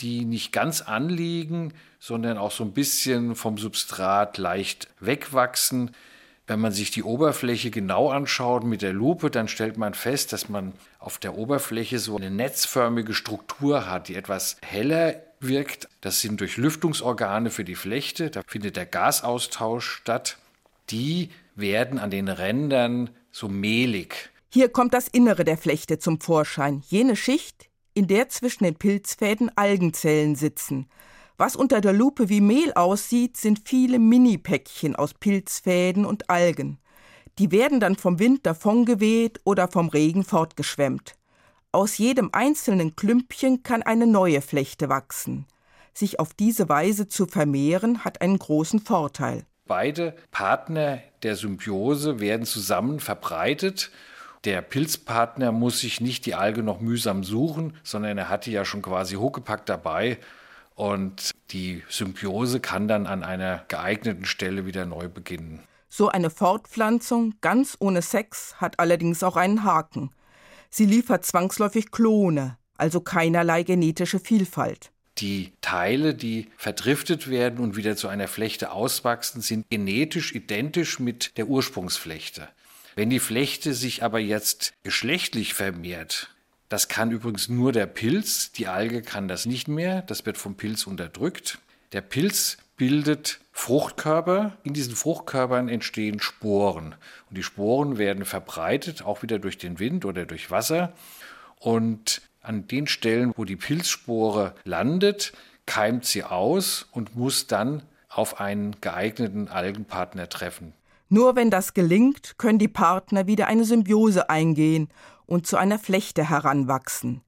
die 0.00 0.24
nicht 0.24 0.52
ganz 0.52 0.80
anliegen, 0.80 1.72
sondern 2.00 2.38
auch 2.38 2.50
so 2.50 2.64
ein 2.64 2.72
bisschen 2.72 3.36
vom 3.36 3.58
Substrat 3.58 4.38
leicht 4.38 4.88
wegwachsen. 5.00 5.92
Wenn 6.46 6.60
man 6.60 6.72
sich 6.72 6.90
die 6.90 7.02
Oberfläche 7.02 7.70
genau 7.70 8.10
anschaut 8.10 8.64
mit 8.64 8.82
der 8.82 8.92
Lupe, 8.92 9.30
dann 9.30 9.48
stellt 9.48 9.78
man 9.78 9.94
fest, 9.94 10.32
dass 10.34 10.50
man 10.50 10.74
auf 10.98 11.18
der 11.18 11.38
Oberfläche 11.38 11.98
so 11.98 12.16
eine 12.16 12.30
netzförmige 12.30 13.14
Struktur 13.14 13.88
hat, 13.88 14.08
die 14.08 14.14
etwas 14.14 14.58
heller 14.62 15.22
wirkt. 15.40 15.88
Das 16.02 16.20
sind 16.20 16.40
Durchlüftungsorgane 16.40 17.50
für 17.50 17.64
die 17.64 17.74
Flechte. 17.74 18.30
Da 18.30 18.42
findet 18.46 18.76
der 18.76 18.84
Gasaustausch 18.84 19.88
statt. 19.88 20.36
Die 20.90 21.30
werden 21.54 21.98
an 21.98 22.10
den 22.10 22.28
Rändern 22.28 23.08
so 23.32 23.48
mehlig. 23.48 24.30
Hier 24.52 24.68
kommt 24.68 24.92
das 24.92 25.08
Innere 25.08 25.44
der 25.44 25.56
Flechte 25.56 25.98
zum 25.98 26.20
Vorschein. 26.20 26.82
Jene 26.88 27.16
Schicht, 27.16 27.70
in 27.94 28.06
der 28.06 28.28
zwischen 28.28 28.64
den 28.64 28.74
Pilzfäden 28.74 29.50
Algenzellen 29.56 30.36
sitzen. 30.36 30.88
Was 31.36 31.56
unter 31.56 31.80
der 31.80 31.92
Lupe 31.92 32.28
wie 32.28 32.40
Mehl 32.40 32.72
aussieht, 32.74 33.36
sind 33.36 33.62
viele 33.68 33.98
Mini-Päckchen 33.98 34.94
aus 34.94 35.14
Pilzfäden 35.14 36.04
und 36.06 36.30
Algen. 36.30 36.78
Die 37.40 37.50
werden 37.50 37.80
dann 37.80 37.96
vom 37.96 38.20
Wind 38.20 38.46
davongeweht 38.46 39.40
oder 39.42 39.66
vom 39.66 39.88
Regen 39.88 40.22
fortgeschwemmt. 40.22 41.16
Aus 41.72 41.98
jedem 41.98 42.30
einzelnen 42.32 42.94
Klümpchen 42.94 43.64
kann 43.64 43.82
eine 43.82 44.06
neue 44.06 44.40
Flechte 44.42 44.88
wachsen. 44.88 45.46
Sich 45.92 46.20
auf 46.20 46.34
diese 46.34 46.68
Weise 46.68 47.08
zu 47.08 47.26
vermehren, 47.26 48.04
hat 48.04 48.20
einen 48.20 48.38
großen 48.38 48.78
Vorteil. 48.78 49.44
Beide 49.66 50.14
Partner 50.30 51.00
der 51.24 51.34
Symbiose 51.34 52.20
werden 52.20 52.46
zusammen 52.46 53.00
verbreitet. 53.00 53.90
Der 54.44 54.62
Pilzpartner 54.62 55.50
muss 55.50 55.80
sich 55.80 56.00
nicht 56.00 56.26
die 56.26 56.36
Alge 56.36 56.62
noch 56.62 56.80
mühsam 56.80 57.24
suchen, 57.24 57.76
sondern 57.82 58.18
er 58.18 58.28
hat 58.28 58.46
die 58.46 58.52
ja 58.52 58.64
schon 58.64 58.82
quasi 58.82 59.16
hochgepackt 59.16 59.68
dabei. 59.68 60.18
Und 60.74 61.30
die 61.50 61.82
Symbiose 61.88 62.60
kann 62.60 62.88
dann 62.88 63.06
an 63.06 63.22
einer 63.22 63.64
geeigneten 63.68 64.24
Stelle 64.24 64.66
wieder 64.66 64.86
neu 64.86 65.08
beginnen. 65.08 65.62
So 65.88 66.08
eine 66.08 66.30
Fortpflanzung 66.30 67.34
ganz 67.40 67.76
ohne 67.78 68.02
Sex 68.02 68.56
hat 68.56 68.80
allerdings 68.80 69.22
auch 69.22 69.36
einen 69.36 69.62
Haken. 69.62 70.10
Sie 70.68 70.86
liefert 70.86 71.24
zwangsläufig 71.24 71.92
Klone, 71.92 72.58
also 72.76 73.00
keinerlei 73.00 73.62
genetische 73.62 74.18
Vielfalt. 74.18 74.90
Die 75.18 75.52
Teile, 75.60 76.14
die 76.14 76.48
verdriftet 76.56 77.30
werden 77.30 77.60
und 77.60 77.76
wieder 77.76 77.94
zu 77.94 78.08
einer 78.08 78.26
Flechte 78.26 78.72
auswachsen, 78.72 79.40
sind 79.40 79.66
genetisch 79.70 80.34
identisch 80.34 80.98
mit 80.98 81.38
der 81.38 81.46
Ursprungsflechte. 81.46 82.48
Wenn 82.96 83.10
die 83.10 83.20
Flechte 83.20 83.74
sich 83.74 84.02
aber 84.02 84.18
jetzt 84.18 84.72
geschlechtlich 84.82 85.54
vermehrt, 85.54 86.33
das 86.74 86.88
kann 86.88 87.12
übrigens 87.12 87.48
nur 87.48 87.70
der 87.70 87.86
Pilz, 87.86 88.50
die 88.50 88.66
Alge 88.66 89.00
kann 89.00 89.28
das 89.28 89.46
nicht 89.46 89.68
mehr, 89.68 90.02
das 90.02 90.26
wird 90.26 90.36
vom 90.36 90.56
Pilz 90.56 90.88
unterdrückt. 90.88 91.60
Der 91.92 92.00
Pilz 92.00 92.56
bildet 92.76 93.38
Fruchtkörper. 93.52 94.56
In 94.64 94.74
diesen 94.74 94.96
Fruchtkörpern 94.96 95.68
entstehen 95.68 96.18
Sporen. 96.18 96.96
Und 97.30 97.38
die 97.38 97.44
Sporen 97.44 97.96
werden 97.96 98.24
verbreitet, 98.24 99.04
auch 99.04 99.22
wieder 99.22 99.38
durch 99.38 99.56
den 99.56 99.78
Wind 99.78 100.04
oder 100.04 100.26
durch 100.26 100.50
Wasser. 100.50 100.92
Und 101.60 102.22
an 102.42 102.66
den 102.66 102.88
Stellen, 102.88 103.32
wo 103.36 103.44
die 103.44 103.54
Pilzspore 103.54 104.56
landet, 104.64 105.32
keimt 105.66 106.04
sie 106.04 106.24
aus 106.24 106.88
und 106.90 107.14
muss 107.14 107.46
dann 107.46 107.84
auf 108.08 108.40
einen 108.40 108.80
geeigneten 108.80 109.46
Algenpartner 109.46 110.28
treffen. 110.28 110.72
Nur 111.08 111.36
wenn 111.36 111.52
das 111.52 111.72
gelingt, 111.72 112.36
können 112.36 112.58
die 112.58 112.66
Partner 112.66 113.28
wieder 113.28 113.46
eine 113.46 113.64
Symbiose 113.64 114.28
eingehen 114.28 114.88
und 115.26 115.46
zu 115.46 115.56
einer 115.56 115.78
Flechte 115.78 116.28
heranwachsen. 116.28 117.22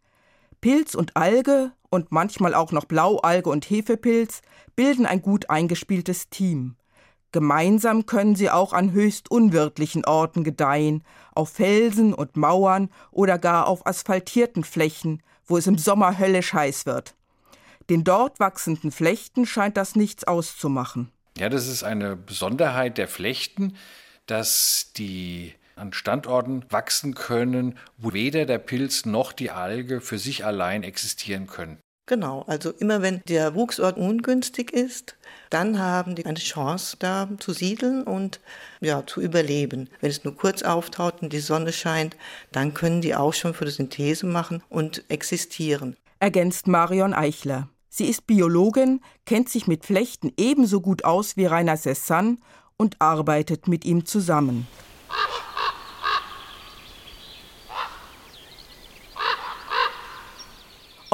Pilz 0.61 0.95
und 0.95 1.17
Alge 1.17 1.73
und 1.91 2.13
manchmal 2.13 2.55
auch 2.55 2.73
noch 2.73 2.85
Blaualge 2.85 3.51
und 3.51 3.69
Hefepilz 3.69 4.43
bilden 4.75 5.07
ein 5.07 5.23
gut 5.23 5.51
eingespieltes 5.51 6.29
Team. 6.29 6.77
Gemeinsam 7.33 8.07
können 8.07 8.35
sie 8.35 8.51
auch 8.51 8.73
an 8.73 8.93
höchst 8.93 9.31
unwirtlichen 9.31 10.05
Orten 10.05 10.45
gedeihen, 10.45 11.05
auf 11.35 11.51
Felsen 11.51 12.15
und 12.15 12.37
Mauern 12.37 12.89
oder 13.11 13.39
gar 13.39 13.67
auf 13.67 13.87
asphaltierten 13.87 14.65
Flächen, 14.65 15.23
wo 15.45 15.59
es 15.59 15.67
im 15.67 15.79
Sommer 15.79 16.19
höllisch 16.19 16.53
heiß 16.53 16.87
wird. 16.87 17.15
Den 17.91 18.05
dort 18.05 18.41
wachsenden 18.41 18.91
Flechten 18.91 19.47
scheint 19.47 19.77
das 19.77 19.97
nichts 19.97 20.25
auszumachen. 20.25 21.11
Ja, 21.39 21.49
das 21.49 21.69
ist 21.69 21.85
eine 21.85 22.17
Besonderheit 22.17 22.99
der 22.99 23.09
Flechten, 23.09 23.77
dass 24.27 24.93
die 24.97 25.55
an 25.77 25.93
Standorten 25.93 26.65
wachsen 26.71 27.15
können, 27.15 27.79
wo 27.99 28.13
weder 28.13 28.47
der 28.47 28.59
Pilz 28.59 29.07
noch 29.07 29.33
die 29.33 29.51
Alge 29.51 30.01
für 30.01 30.19
sich 30.19 30.45
allein 30.45 30.83
existieren 30.83 31.47
können. 31.47 31.79
Genau, 32.09 32.45
also 32.47 32.71
immer 32.71 33.03
wenn 33.03 33.21
der 33.29 33.57
Wuchsort 33.57 33.97
ungünstig 33.97 34.73
ist, 34.73 35.17
dann 35.51 35.81
haben 35.81 36.15
die 36.15 36.25
eine 36.25 36.39
Chance, 36.39 36.97
da 37.01 37.29
zu 37.39 37.53
siedeln 37.53 38.05
und 38.05 38.41
ja, 38.81 39.05
zu 39.05 39.21
überleben. 39.21 39.91
Wenn 40.01 40.11
es 40.11 40.23
nur 40.23 40.37
kurz 40.37 40.63
auftaucht 40.63 41.23
und 41.23 41.33
die 41.33 41.41
Sonne 41.41 41.73
scheint, 41.73 42.17
dann 42.53 42.75
können 42.75 43.01
die 43.01 43.17
auch 43.17 43.35
schon 43.35 43.55
Photosynthese 43.55 44.25
machen 44.25 44.63
und 44.69 45.03
existieren. 45.09 45.97
Ergänzt 46.21 46.69
Marion 46.69 47.13
Eichler. 47.13 47.69
Sie 47.89 48.07
ist 48.07 48.27
Biologin, 48.27 49.01
kennt 49.25 49.49
sich 49.49 49.67
mit 49.67 49.85
Flechten 49.85 50.33
ebenso 50.37 50.81
gut 50.81 51.05
aus 51.05 51.37
wie 51.37 51.47
Rainer 51.47 51.77
Sessan 51.77 52.39
und 52.77 53.01
arbeitet 53.01 53.67
mit 53.67 53.85
ihm 53.85 54.07
zusammen. 54.07 54.69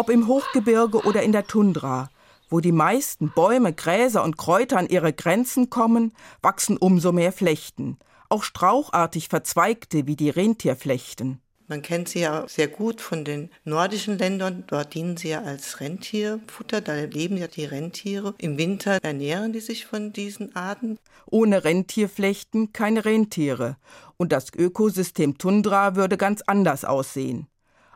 Ob 0.02 0.10
im 0.10 0.26
Hochgebirge 0.26 1.04
oder 1.04 1.22
in 1.22 1.30
der 1.30 1.46
Tundra, 1.46 2.10
wo 2.48 2.58
die 2.58 2.72
meisten 2.72 3.30
Bäume, 3.30 3.72
Gräser 3.72 4.24
und 4.24 4.36
Kräuter 4.36 4.76
an 4.78 4.88
ihre 4.88 5.12
Grenzen 5.12 5.70
kommen, 5.70 6.12
wachsen 6.42 6.76
umso 6.76 7.12
mehr 7.12 7.30
Flechten, 7.30 7.98
auch 8.28 8.42
strauchartig 8.42 9.28
verzweigte 9.28 10.08
wie 10.08 10.16
die 10.16 10.30
Rentierflechten. 10.30 11.40
Man 11.68 11.82
kennt 11.82 12.08
sie 12.08 12.18
ja 12.18 12.48
sehr 12.48 12.66
gut 12.66 13.00
von 13.00 13.24
den 13.24 13.50
nordischen 13.62 14.18
Ländern. 14.18 14.64
Dort 14.66 14.92
dienen 14.94 15.16
sie 15.16 15.28
ja 15.28 15.42
als 15.42 15.78
Rentierfutter. 15.78 16.80
Da 16.80 16.96
leben 16.96 17.36
ja 17.36 17.46
die 17.46 17.64
Rentiere. 17.64 18.34
Im 18.38 18.58
Winter 18.58 18.98
ernähren 19.04 19.52
die 19.52 19.60
sich 19.60 19.86
von 19.86 20.12
diesen 20.12 20.56
Arten. 20.56 20.98
Ohne 21.30 21.62
Rentierflechten 21.62 22.72
keine 22.72 23.04
Rentiere. 23.04 23.76
Und 24.16 24.32
das 24.32 24.52
Ökosystem 24.52 25.38
Tundra 25.38 25.94
würde 25.94 26.16
ganz 26.16 26.42
anders 26.42 26.84
aussehen. 26.84 27.46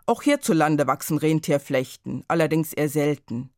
Auch 0.09 0.23
hierzulande 0.23 0.87
wachsen 0.87 1.19
Rentierflechten, 1.19 2.25
allerdings 2.29 2.73
eher 2.73 2.89
selten. 2.89 3.51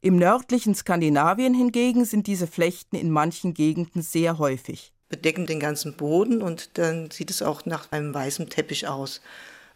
Im 0.00 0.16
nördlichen 0.16 0.74
Skandinavien 0.74 1.54
hingegen 1.54 2.04
sind 2.04 2.26
diese 2.26 2.48
Flechten 2.48 2.96
in 2.96 3.08
manchen 3.08 3.54
Gegenden 3.54 4.02
sehr 4.02 4.38
häufig. 4.38 4.92
Bedecken 5.08 5.46
den 5.46 5.60
ganzen 5.60 5.96
Boden 5.96 6.42
und 6.42 6.76
dann 6.76 7.12
sieht 7.12 7.30
es 7.30 7.40
auch 7.40 7.66
nach 7.66 7.92
einem 7.92 8.12
weißen 8.12 8.50
Teppich 8.50 8.88
aus. 8.88 9.20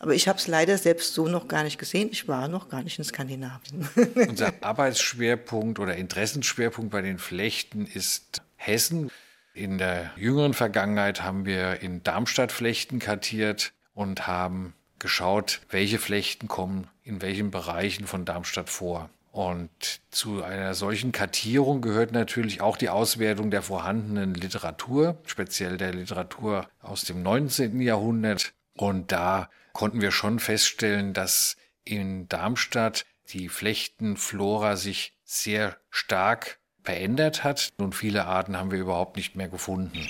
Aber 0.00 0.14
ich 0.14 0.26
habe 0.26 0.38
es 0.38 0.48
leider 0.48 0.76
selbst 0.78 1.14
so 1.14 1.28
noch 1.28 1.46
gar 1.46 1.62
nicht 1.62 1.78
gesehen. 1.78 2.08
Ich 2.10 2.26
war 2.26 2.48
noch 2.48 2.68
gar 2.68 2.82
nicht 2.82 2.98
in 2.98 3.04
Skandinavien. 3.04 3.88
Unser 4.28 4.52
Arbeitsschwerpunkt 4.62 5.78
oder 5.78 5.94
Interessenschwerpunkt 5.94 6.90
bei 6.90 7.02
den 7.02 7.18
Flechten 7.18 7.86
ist 7.86 8.42
Hessen. 8.56 9.12
In 9.54 9.78
der 9.78 10.10
jüngeren 10.16 10.54
Vergangenheit 10.54 11.22
haben 11.22 11.46
wir 11.46 11.82
in 11.82 12.02
Darmstadt 12.02 12.50
Flechten 12.50 12.98
kartiert 12.98 13.72
und 13.94 14.26
haben 14.26 14.74
geschaut, 14.98 15.60
welche 15.70 15.98
Flechten 15.98 16.48
kommen 16.48 16.88
in 17.06 17.22
welchen 17.22 17.50
Bereichen 17.50 18.06
von 18.06 18.24
Darmstadt 18.24 18.68
vor. 18.68 19.08
Und 19.30 20.00
zu 20.10 20.42
einer 20.42 20.74
solchen 20.74 21.12
Kartierung 21.12 21.80
gehört 21.80 22.10
natürlich 22.10 22.60
auch 22.60 22.76
die 22.76 22.88
Auswertung 22.88 23.50
der 23.50 23.62
vorhandenen 23.62 24.34
Literatur, 24.34 25.18
speziell 25.24 25.76
der 25.76 25.92
Literatur 25.92 26.66
aus 26.80 27.04
dem 27.04 27.22
19. 27.22 27.80
Jahrhundert. 27.80 28.54
Und 28.74 29.12
da 29.12 29.50
konnten 29.72 30.00
wir 30.00 30.10
schon 30.10 30.40
feststellen, 30.40 31.12
dass 31.12 31.56
in 31.84 32.28
Darmstadt 32.28 33.04
die 33.28 33.48
Flechtenflora 33.48 34.76
sich 34.76 35.12
sehr 35.22 35.76
stark 35.90 36.58
verändert 36.82 37.44
hat 37.44 37.72
und 37.76 37.94
viele 37.94 38.26
Arten 38.26 38.56
haben 38.56 38.70
wir 38.70 38.78
überhaupt 38.78 39.16
nicht 39.16 39.36
mehr 39.36 39.48
gefunden. 39.48 40.08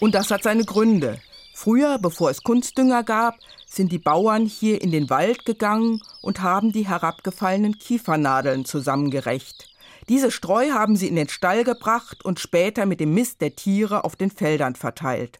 Und 0.00 0.14
das 0.14 0.30
hat 0.30 0.42
seine 0.42 0.64
Gründe. 0.64 1.20
Früher, 1.54 1.98
bevor 1.98 2.30
es 2.30 2.42
Kunstdünger 2.42 3.04
gab, 3.04 3.38
sind 3.66 3.92
die 3.92 3.98
Bauern 3.98 4.46
hier 4.46 4.80
in 4.80 4.90
den 4.90 5.10
Wald 5.10 5.44
gegangen 5.44 6.00
und 6.22 6.40
haben 6.40 6.72
die 6.72 6.88
herabgefallenen 6.88 7.78
Kiefernadeln 7.78 8.64
zusammengerecht. 8.64 9.68
Diese 10.08 10.30
Streu 10.30 10.70
haben 10.70 10.96
sie 10.96 11.06
in 11.06 11.16
den 11.16 11.28
Stall 11.28 11.64
gebracht 11.64 12.24
und 12.24 12.40
später 12.40 12.86
mit 12.86 12.98
dem 12.98 13.12
Mist 13.12 13.42
der 13.42 13.54
Tiere 13.54 14.04
auf 14.04 14.16
den 14.16 14.30
Feldern 14.30 14.74
verteilt. 14.74 15.38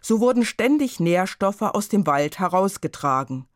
So 0.00 0.20
wurden 0.20 0.44
ständig 0.44 1.00
Nährstoffe 1.00 1.62
aus 1.62 1.88
dem 1.88 2.06
Wald 2.06 2.38
herausgetragen. 2.38 3.46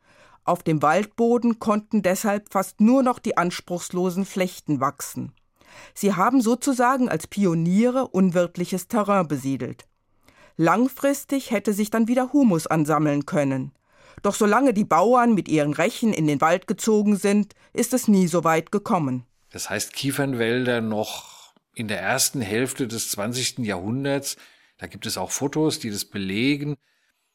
Auf 0.45 0.65
dem 0.65 0.83
Waldboden 0.83 1.61
konnten 1.61 2.03
deshalb 2.03 2.53
fast 2.53 2.81
nur 2.81 3.05
noch 3.05 3.21
die 3.21 3.37
anspruchslosen 3.37 4.25
Flechten 4.25 4.81
wachsen. 4.81 5.33
Sie 5.95 6.15
haben 6.15 6.41
sozusagen 6.41 7.09
als 7.09 7.29
Pioniere 7.29 8.09
unwirtliches 8.09 8.89
Terrain 8.89 9.29
besiedelt. 9.29 9.87
Langfristig 10.63 11.51
hätte 11.51 11.73
sich 11.73 11.91
dann 11.91 12.07
wieder 12.07 12.33
Humus 12.33 12.69
ansammeln 12.69 13.27
können. 13.27 13.73
Doch 14.23 14.37
solange 14.37 14.73
die 14.73 14.85
Bauern 14.85 15.35
mit 15.35 15.49
ihren 15.49 15.73
Rechen 15.73 16.13
in 16.13 16.29
den 16.29 16.41
Wald 16.41 16.69
gezogen 16.69 17.17
sind, 17.17 17.57
ist 17.73 17.93
es 17.93 18.07
nie 18.07 18.29
so 18.29 18.45
weit 18.45 18.71
gekommen. 18.71 19.27
Das 19.51 19.71
heißt, 19.71 19.93
Kiefernwälder 19.93 20.81
noch 20.81 21.53
in 21.75 21.89
der 21.89 22.01
ersten 22.01 22.41
Hälfte 22.41 22.87
des 22.87 23.11
20. 23.11 23.59
Jahrhunderts, 23.59 24.37
da 24.79 24.87
gibt 24.87 25.05
es 25.05 25.19
auch 25.19 25.33
Fotos, 25.33 25.81
die 25.81 25.91
das 25.91 26.05
belegen, 26.05 26.77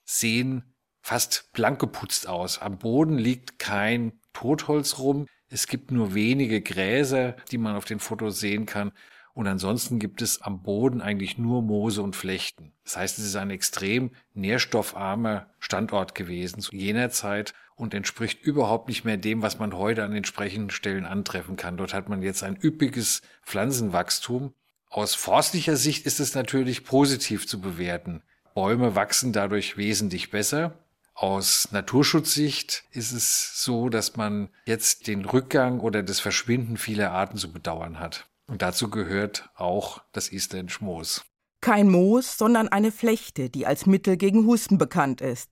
sehen 0.05 0.63
fast 1.01 1.51
blank 1.51 1.79
geputzt 1.79 2.29
aus. 2.29 2.59
Am 2.59 2.77
Boden 2.77 3.17
liegt 3.17 3.59
kein 3.59 4.21
Totholz 4.31 4.99
rum. 4.99 5.27
Es 5.49 5.67
gibt 5.67 5.91
nur 5.91 6.13
wenige 6.13 6.61
Gräser, 6.61 7.35
die 7.51 7.57
man 7.57 7.75
auf 7.75 7.83
den 7.83 7.99
Fotos 7.99 8.39
sehen 8.39 8.65
kann. 8.65 8.93
Und 9.37 9.45
ansonsten 9.45 9.99
gibt 9.99 10.23
es 10.23 10.41
am 10.41 10.63
Boden 10.63 10.99
eigentlich 10.99 11.37
nur 11.37 11.61
Moose 11.61 12.01
und 12.01 12.15
Flechten. 12.15 12.73
Das 12.83 12.97
heißt, 12.97 13.19
es 13.19 13.25
ist 13.25 13.35
ein 13.35 13.51
extrem 13.51 14.09
nährstoffarmer 14.33 15.45
Standort 15.59 16.15
gewesen 16.15 16.59
zu 16.59 16.75
jener 16.75 17.11
Zeit 17.11 17.53
und 17.75 17.93
entspricht 17.93 18.41
überhaupt 18.41 18.87
nicht 18.87 19.05
mehr 19.05 19.17
dem, 19.17 19.43
was 19.43 19.59
man 19.59 19.77
heute 19.77 20.03
an 20.03 20.13
entsprechenden 20.13 20.71
Stellen 20.71 21.05
antreffen 21.05 21.55
kann. 21.55 21.77
Dort 21.77 21.93
hat 21.93 22.09
man 22.09 22.23
jetzt 22.23 22.41
ein 22.41 22.57
üppiges 22.59 23.21
Pflanzenwachstum. 23.43 24.55
Aus 24.89 25.13
forstlicher 25.13 25.75
Sicht 25.75 26.07
ist 26.07 26.19
es 26.19 26.33
natürlich 26.33 26.83
positiv 26.83 27.45
zu 27.45 27.61
bewerten. 27.61 28.23
Bäume 28.55 28.95
wachsen 28.95 29.33
dadurch 29.33 29.77
wesentlich 29.77 30.31
besser. 30.31 30.79
Aus 31.13 31.71
Naturschutzsicht 31.71 32.85
ist 32.89 33.11
es 33.11 33.63
so, 33.63 33.89
dass 33.89 34.15
man 34.15 34.49
jetzt 34.65 35.05
den 35.05 35.25
Rückgang 35.25 35.79
oder 35.79 36.01
das 36.01 36.19
Verschwinden 36.19 36.77
vieler 36.77 37.11
Arten 37.11 37.37
zu 37.37 37.51
bedauern 37.51 37.99
hat. 37.99 38.25
Und 38.47 38.61
dazu 38.61 38.89
gehört 38.89 39.49
auch 39.55 40.01
das 40.13 40.29
Isländische 40.29 40.83
Moos. 40.83 41.25
Kein 41.61 41.89
Moos, 41.89 42.37
sondern 42.37 42.69
eine 42.69 42.91
Flechte, 42.91 43.49
die 43.49 43.65
als 43.65 43.85
Mittel 43.85 44.15
gegen 44.15 44.45
Husten 44.45 44.77
bekannt 44.77 45.21
ist. 45.21 45.49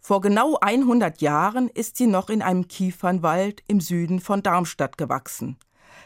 Vor 0.00 0.20
genau 0.20 0.56
100 0.60 1.20
Jahren 1.20 1.68
ist 1.68 1.96
sie 1.96 2.06
noch 2.06 2.30
in 2.30 2.42
einem 2.42 2.68
Kiefernwald 2.68 3.62
im 3.66 3.80
Süden 3.80 4.20
von 4.20 4.42
Darmstadt 4.42 4.96
gewachsen. 4.96 5.58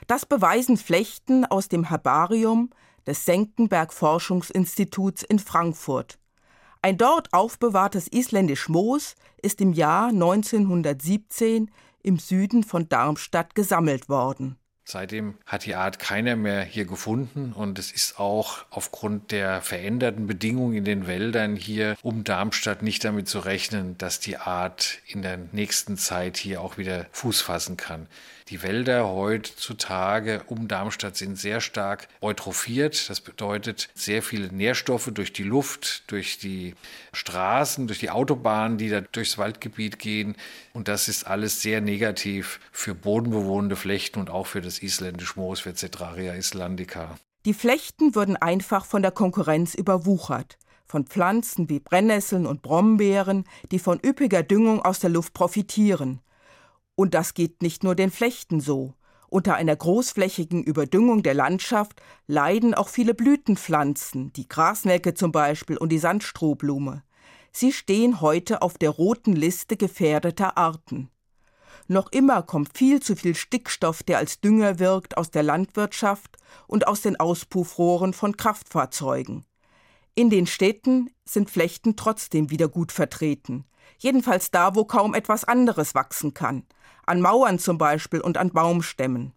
Das 0.06 0.24
beweisen 0.24 0.76
Flechten 0.76 1.44
aus 1.44 1.68
dem 1.68 1.84
Herbarium 1.84 2.70
des 3.06 3.24
Senckenberg 3.24 3.92
Forschungsinstituts 3.92 5.22
in 5.22 5.38
Frankfurt. 5.38 6.18
Ein 6.80 6.96
dort 6.96 7.32
aufbewahrtes 7.32 8.08
isländisch 8.08 8.68
Moos 8.68 9.14
ist 9.42 9.60
im 9.60 9.72
Jahr 9.72 10.08
1917 10.08 11.70
im 12.02 12.18
Süden 12.18 12.64
von 12.64 12.88
Darmstadt 12.88 13.54
gesammelt 13.54 14.08
worden. 14.08 14.56
Seitdem 14.84 15.38
hat 15.46 15.64
die 15.64 15.76
Art 15.76 15.98
keiner 15.98 16.34
mehr 16.34 16.62
hier 16.62 16.86
gefunden 16.86 17.52
und 17.52 17.78
es 17.78 17.92
ist 17.92 18.18
auch 18.18 18.64
aufgrund 18.70 19.30
der 19.30 19.62
veränderten 19.62 20.26
Bedingungen 20.26 20.74
in 20.76 20.84
den 20.84 21.06
Wäldern 21.06 21.54
hier 21.54 21.96
um 22.02 22.24
Darmstadt 22.24 22.82
nicht 22.82 23.04
damit 23.04 23.28
zu 23.28 23.38
rechnen, 23.38 23.96
dass 23.98 24.18
die 24.18 24.38
Art 24.38 24.98
in 25.06 25.22
der 25.22 25.38
nächsten 25.52 25.96
Zeit 25.96 26.36
hier 26.36 26.60
auch 26.60 26.78
wieder 26.78 27.06
Fuß 27.12 27.42
fassen 27.42 27.76
kann. 27.76 28.08
Die 28.52 28.62
Wälder 28.62 29.08
heutzutage 29.08 30.42
um 30.46 30.68
Darmstadt 30.68 31.16
sind 31.16 31.38
sehr 31.38 31.62
stark 31.62 32.06
eutrophiert. 32.20 33.08
Das 33.08 33.22
bedeutet 33.22 33.88
sehr 33.94 34.22
viele 34.22 34.52
Nährstoffe 34.52 35.10
durch 35.14 35.32
die 35.32 35.42
Luft, 35.42 36.02
durch 36.08 36.36
die 36.36 36.74
Straßen, 37.14 37.86
durch 37.86 38.00
die 38.00 38.10
Autobahnen, 38.10 38.76
die 38.76 38.90
da 38.90 39.00
durchs 39.00 39.38
Waldgebiet 39.38 39.98
gehen. 39.98 40.36
Und 40.74 40.88
das 40.88 41.08
ist 41.08 41.26
alles 41.26 41.62
sehr 41.62 41.80
negativ 41.80 42.60
für 42.72 42.94
bodenbewohnende 42.94 43.74
Flechten 43.74 44.20
und 44.20 44.28
auch 44.28 44.46
für 44.46 44.60
das 44.60 44.80
isländische 44.80 45.40
Moos, 45.40 45.60
für 45.60 45.72
Cetraria 45.72 46.34
islandica. 46.34 47.16
Die 47.46 47.54
Flechten 47.54 48.14
würden 48.14 48.36
einfach 48.36 48.84
von 48.84 49.00
der 49.00 49.12
Konkurrenz 49.12 49.74
überwuchert 49.74 50.58
von 50.84 51.06
Pflanzen 51.06 51.70
wie 51.70 51.80
Brennnesseln 51.80 52.44
und 52.44 52.60
Brombeeren, 52.60 53.44
die 53.70 53.78
von 53.78 53.98
üppiger 54.04 54.42
Düngung 54.42 54.82
aus 54.82 54.98
der 54.98 55.08
Luft 55.08 55.32
profitieren. 55.32 56.20
Und 56.94 57.14
das 57.14 57.34
geht 57.34 57.62
nicht 57.62 57.84
nur 57.84 57.94
den 57.94 58.10
Flechten 58.10 58.60
so. 58.60 58.94
Unter 59.28 59.54
einer 59.54 59.74
großflächigen 59.74 60.62
Überdüngung 60.62 61.22
der 61.22 61.32
Landschaft 61.32 62.02
leiden 62.26 62.74
auch 62.74 62.88
viele 62.88 63.14
Blütenpflanzen, 63.14 64.32
die 64.34 64.46
Grasnelke 64.46 65.14
zum 65.14 65.32
Beispiel 65.32 65.78
und 65.78 65.88
die 65.88 65.98
Sandstrohblume. 65.98 67.02
Sie 67.50 67.72
stehen 67.72 68.20
heute 68.20 68.60
auf 68.60 68.76
der 68.76 68.90
roten 68.90 69.34
Liste 69.34 69.76
gefährdeter 69.76 70.58
Arten. 70.58 71.10
Noch 71.88 72.12
immer 72.12 72.42
kommt 72.42 72.76
viel 72.76 73.00
zu 73.00 73.16
viel 73.16 73.34
Stickstoff, 73.34 74.02
der 74.02 74.18
als 74.18 74.40
Dünger 74.40 74.78
wirkt, 74.78 75.16
aus 75.16 75.30
der 75.30 75.42
Landwirtschaft 75.42 76.36
und 76.66 76.86
aus 76.86 77.00
den 77.00 77.18
Auspuffrohren 77.18 78.12
von 78.12 78.36
Kraftfahrzeugen. 78.36 79.44
In 80.14 80.28
den 80.28 80.46
Städten 80.46 81.10
sind 81.24 81.50
Flechten 81.50 81.96
trotzdem 81.96 82.50
wieder 82.50 82.68
gut 82.68 82.92
vertreten. 82.92 83.64
Jedenfalls 83.98 84.50
da, 84.50 84.74
wo 84.74 84.84
kaum 84.84 85.14
etwas 85.14 85.44
anderes 85.44 85.94
wachsen 85.94 86.34
kann. 86.34 86.64
An 87.12 87.20
Mauern 87.20 87.58
zum 87.58 87.76
Beispiel 87.76 88.22
und 88.22 88.38
an 88.38 88.52
Baumstämmen. 88.52 89.34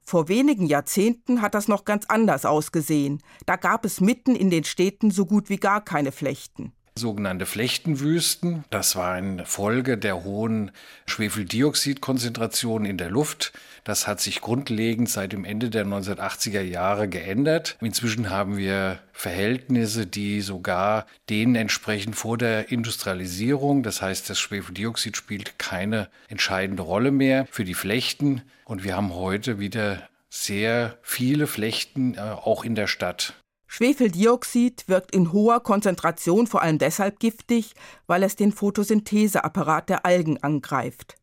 Vor 0.00 0.28
wenigen 0.28 0.64
Jahrzehnten 0.64 1.42
hat 1.42 1.54
das 1.54 1.68
noch 1.68 1.84
ganz 1.84 2.06
anders 2.06 2.46
ausgesehen. 2.46 3.22
Da 3.44 3.56
gab 3.56 3.84
es 3.84 4.00
mitten 4.00 4.34
in 4.34 4.48
den 4.48 4.64
Städten 4.64 5.10
so 5.10 5.26
gut 5.26 5.50
wie 5.50 5.58
gar 5.58 5.84
keine 5.84 6.12
Flechten 6.12 6.72
sogenannte 6.96 7.44
Flechtenwüsten. 7.44 8.64
Das 8.70 8.94
war 8.94 9.12
eine 9.12 9.46
Folge 9.46 9.98
der 9.98 10.22
hohen 10.22 10.70
Schwefeldioxidkonzentration 11.06 12.84
in 12.84 12.98
der 12.98 13.10
Luft. 13.10 13.52
Das 13.82 14.06
hat 14.06 14.20
sich 14.20 14.40
grundlegend 14.40 15.10
seit 15.10 15.32
dem 15.32 15.44
Ende 15.44 15.70
der 15.70 15.84
1980er 15.86 16.60
Jahre 16.60 17.08
geändert. 17.08 17.76
Inzwischen 17.80 18.30
haben 18.30 18.56
wir 18.56 19.00
Verhältnisse, 19.12 20.06
die 20.06 20.40
sogar 20.40 21.06
denen 21.28 21.56
entsprechen 21.56 22.14
vor 22.14 22.38
der 22.38 22.70
Industrialisierung. 22.70 23.82
Das 23.82 24.00
heißt, 24.00 24.30
das 24.30 24.38
Schwefeldioxid 24.38 25.16
spielt 25.16 25.58
keine 25.58 26.08
entscheidende 26.28 26.84
Rolle 26.84 27.10
mehr 27.10 27.46
für 27.50 27.64
die 27.64 27.74
Flechten. 27.74 28.42
Und 28.64 28.84
wir 28.84 28.96
haben 28.96 29.12
heute 29.14 29.58
wieder 29.58 30.08
sehr 30.30 30.98
viele 31.02 31.46
Flechten, 31.46 32.14
äh, 32.14 32.20
auch 32.20 32.64
in 32.64 32.74
der 32.74 32.86
Stadt. 32.86 33.34
Schwefeldioxid 33.76 34.84
wirkt 34.86 35.12
in 35.12 35.32
hoher 35.32 35.58
Konzentration 35.58 36.46
vor 36.46 36.62
allem 36.62 36.78
deshalb 36.78 37.18
giftig, 37.18 37.74
weil 38.06 38.22
es 38.22 38.36
den 38.36 38.52
Photosyntheseapparat 38.52 39.88
der 39.88 40.06
Algen 40.06 40.40
angreift. 40.40 41.16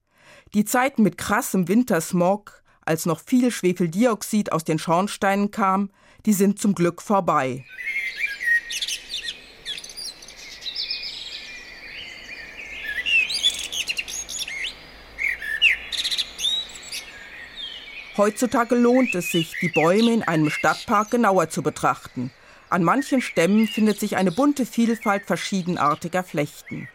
Die 0.54 0.66
Zeiten 0.66 1.02
mit 1.02 1.18
krassem 1.18 1.70
Wintersmog, 1.70 2.62
als 2.82 3.06
noch 3.06 3.22
viel 3.22 3.52
Schwefeldioxid 3.52 4.52
aus 4.52 4.66
den 4.66 4.80
Schornsteinen 4.80 5.52
kam, 5.52 5.92
die 6.26 6.34
sind 6.34 6.60
zum 6.60 6.76
Glück 6.76 7.02
vorbei. 7.02 7.64
Heutzutage 18.18 18.76
lohnt 18.76 19.16
es 19.16 19.32
sich, 19.32 19.56
die 19.62 19.70
Bäume 19.70 20.12
in 20.12 20.24
einem 20.24 20.50
Stadtpark 20.50 21.12
genauer 21.12 21.50
zu 21.50 21.64
betrachten. 21.64 22.30
An 22.72 22.86
manchen 22.86 23.20
Stämmen 23.20 23.68
findet 23.68 24.00
sich 24.00 24.16
eine 24.16 24.32
bunte 24.32 24.66
Vielfalt 24.66 25.26
verschiedenartiger 25.26 26.24
Flechten. 26.24 26.88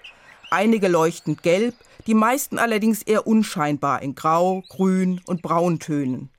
Einige 0.51 0.89
leuchtend 0.89 1.43
gelb, 1.43 1.75
die 2.07 2.15
meisten 2.15 2.59
allerdings 2.59 3.03
eher 3.03 3.27
unscheinbar 3.27 4.01
in 4.01 4.15
Grau, 4.15 4.63
Grün 4.71 5.21
und 5.27 5.43
Brauntönen. 5.43 6.31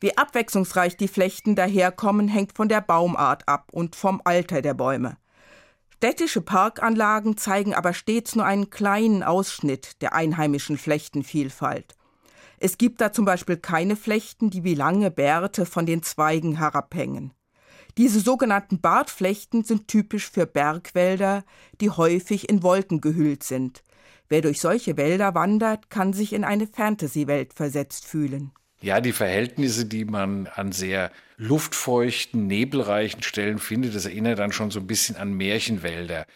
Wie 0.00 0.18
abwechslungsreich 0.18 0.96
die 0.96 1.06
Flechten 1.06 1.54
daherkommen, 1.54 2.26
hängt 2.26 2.56
von 2.56 2.68
der 2.68 2.80
Baumart 2.80 3.46
ab 3.46 3.68
und 3.70 3.94
vom 3.94 4.20
Alter 4.24 4.60
der 4.60 4.74
Bäume. 4.74 5.18
Städtische 5.98 6.40
Parkanlagen 6.40 7.36
zeigen 7.36 7.74
aber 7.74 7.94
stets 7.94 8.34
nur 8.34 8.44
einen 8.44 8.70
kleinen 8.70 9.22
Ausschnitt 9.22 10.02
der 10.02 10.14
einheimischen 10.14 10.78
Flechtenvielfalt. 10.78 11.94
Es 12.58 12.76
gibt 12.76 13.00
da 13.00 13.12
zum 13.12 13.24
Beispiel 13.24 13.56
keine 13.56 13.94
Flechten, 13.94 14.50
die 14.50 14.64
wie 14.64 14.74
lange 14.74 15.12
Bärte 15.12 15.64
von 15.64 15.86
den 15.86 16.02
Zweigen 16.02 16.58
herabhängen. 16.58 17.32
Diese 17.96 18.18
sogenannten 18.20 18.80
Bartflechten 18.80 19.62
sind 19.62 19.86
typisch 19.86 20.28
für 20.28 20.46
Bergwälder, 20.46 21.44
die 21.80 21.90
häufig 21.90 22.48
in 22.48 22.62
Wolken 22.62 23.00
gehüllt 23.00 23.44
sind. 23.44 23.84
Wer 24.28 24.40
durch 24.40 24.60
solche 24.60 24.96
Wälder 24.96 25.34
wandert, 25.34 25.90
kann 25.90 26.12
sich 26.12 26.32
in 26.32 26.44
eine 26.44 26.66
Fantasy-Welt 26.66 27.54
versetzt 27.54 28.06
fühlen. 28.06 28.52
Ja, 28.80 29.00
die 29.00 29.12
Verhältnisse, 29.12 29.86
die 29.86 30.04
man 30.04 30.46
an 30.46 30.72
sehr 30.72 31.10
luftfeuchten, 31.36 32.46
nebelreichen 32.46 33.22
Stellen 33.22 33.58
findet, 33.58 33.94
das 33.94 34.06
erinnert 34.06 34.38
dann 34.38 34.52
schon 34.52 34.70
so 34.70 34.80
ein 34.80 34.86
bisschen 34.86 35.16
an 35.16 35.32
Märchenwälder. 35.34 36.26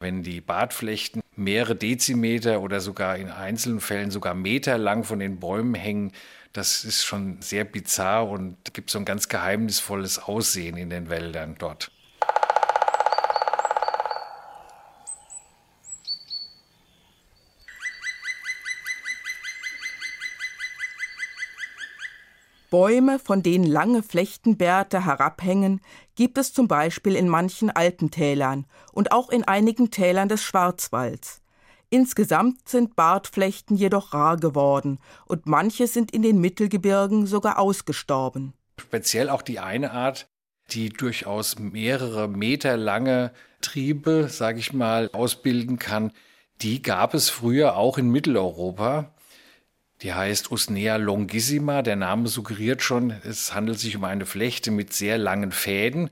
Wenn 0.00 0.22
die 0.22 0.40
Bartflechten 0.40 1.22
mehrere 1.36 1.76
Dezimeter 1.76 2.60
oder 2.60 2.80
sogar 2.80 3.18
in 3.18 3.28
einzelnen 3.28 3.80
Fällen 3.80 4.10
sogar 4.10 4.34
Meter 4.34 4.78
lang 4.78 5.04
von 5.04 5.18
den 5.18 5.38
Bäumen 5.38 5.74
hängen, 5.74 6.12
das 6.52 6.84
ist 6.84 7.04
schon 7.04 7.40
sehr 7.40 7.64
bizarr 7.64 8.28
und 8.28 8.74
gibt 8.74 8.90
so 8.90 8.98
ein 8.98 9.04
ganz 9.04 9.28
geheimnisvolles 9.28 10.18
Aussehen 10.18 10.76
in 10.76 10.90
den 10.90 11.08
Wäldern 11.08 11.56
dort. 11.58 11.90
Bäume, 22.70 23.18
von 23.18 23.42
denen 23.42 23.66
lange 23.66 24.02
Flechtenbärte 24.02 25.04
herabhängen, 25.04 25.82
gibt 26.14 26.38
es 26.38 26.54
zum 26.54 26.68
Beispiel 26.68 27.16
in 27.16 27.28
manchen 27.28 27.68
Alpentälern 27.68 28.64
und 28.92 29.12
auch 29.12 29.28
in 29.28 29.44
einigen 29.44 29.90
Tälern 29.90 30.30
des 30.30 30.42
Schwarzwalds. 30.42 31.41
Insgesamt 31.92 32.70
sind 32.70 32.96
Bartflechten 32.96 33.76
jedoch 33.76 34.14
rar 34.14 34.38
geworden 34.38 34.98
und 35.26 35.44
manche 35.44 35.86
sind 35.86 36.10
in 36.10 36.22
den 36.22 36.40
Mittelgebirgen 36.40 37.26
sogar 37.26 37.58
ausgestorben. 37.58 38.54
Speziell 38.80 39.28
auch 39.28 39.42
die 39.42 39.58
eine 39.58 39.90
Art, 39.90 40.26
die 40.70 40.88
durchaus 40.88 41.58
mehrere 41.58 42.28
Meter 42.28 42.78
lange 42.78 43.30
Triebe, 43.60 44.28
sage 44.30 44.58
ich 44.58 44.72
mal, 44.72 45.10
ausbilden 45.12 45.78
kann, 45.78 46.12
die 46.62 46.80
gab 46.80 47.12
es 47.12 47.28
früher 47.28 47.76
auch 47.76 47.98
in 47.98 48.08
Mitteleuropa. 48.08 49.12
Die 50.00 50.14
heißt 50.14 50.50
Usnea 50.50 50.96
longissima. 50.96 51.82
Der 51.82 51.96
Name 51.96 52.28
suggeriert 52.28 52.80
schon, 52.80 53.10
es 53.22 53.52
handelt 53.52 53.78
sich 53.78 53.98
um 53.98 54.04
eine 54.04 54.24
Flechte 54.24 54.70
mit 54.70 54.94
sehr 54.94 55.18
langen 55.18 55.52
Fäden. 55.52 56.08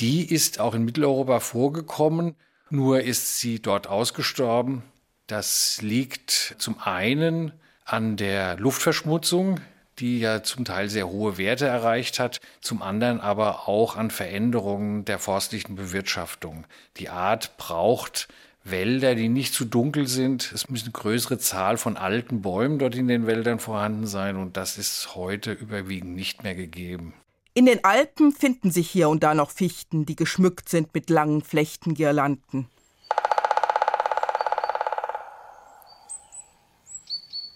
Die 0.00 0.28
ist 0.28 0.58
auch 0.58 0.74
in 0.74 0.84
Mitteleuropa 0.84 1.38
vorgekommen 1.38 2.34
nur 2.70 3.00
ist 3.02 3.40
sie 3.40 3.60
dort 3.60 3.86
ausgestorben. 3.86 4.82
Das 5.26 5.80
liegt 5.82 6.56
zum 6.58 6.80
einen 6.80 7.52
an 7.84 8.16
der 8.16 8.56
Luftverschmutzung, 8.56 9.60
die 9.98 10.20
ja 10.20 10.42
zum 10.42 10.64
Teil 10.64 10.88
sehr 10.88 11.08
hohe 11.08 11.38
Werte 11.38 11.66
erreicht 11.66 12.18
hat, 12.18 12.40
zum 12.60 12.82
anderen 12.82 13.20
aber 13.20 13.68
auch 13.68 13.96
an 13.96 14.10
Veränderungen 14.10 15.04
der 15.04 15.18
forstlichen 15.18 15.74
Bewirtschaftung. 15.74 16.66
Die 16.96 17.08
Art 17.08 17.56
braucht 17.56 18.28
Wälder, 18.64 19.14
die 19.14 19.28
nicht 19.28 19.54
zu 19.54 19.64
dunkel 19.64 20.06
sind. 20.06 20.52
Es 20.52 20.68
müssen 20.68 20.92
größere 20.92 21.38
Zahl 21.38 21.78
von 21.78 21.96
alten 21.96 22.42
Bäumen 22.42 22.78
dort 22.78 22.94
in 22.94 23.08
den 23.08 23.26
Wäldern 23.26 23.58
vorhanden 23.58 24.06
sein 24.06 24.36
und 24.36 24.56
das 24.56 24.78
ist 24.78 25.14
heute 25.14 25.52
überwiegend 25.52 26.14
nicht 26.14 26.42
mehr 26.42 26.54
gegeben. 26.54 27.14
In 27.58 27.66
den 27.66 27.82
Alpen 27.82 28.30
finden 28.30 28.70
sich 28.70 28.88
hier 28.88 29.08
und 29.08 29.24
da 29.24 29.34
noch 29.34 29.50
Fichten, 29.50 30.06
die 30.06 30.14
geschmückt 30.14 30.68
sind 30.68 30.94
mit 30.94 31.10
langen 31.10 31.42
Flechtengirlanden. 31.42 32.68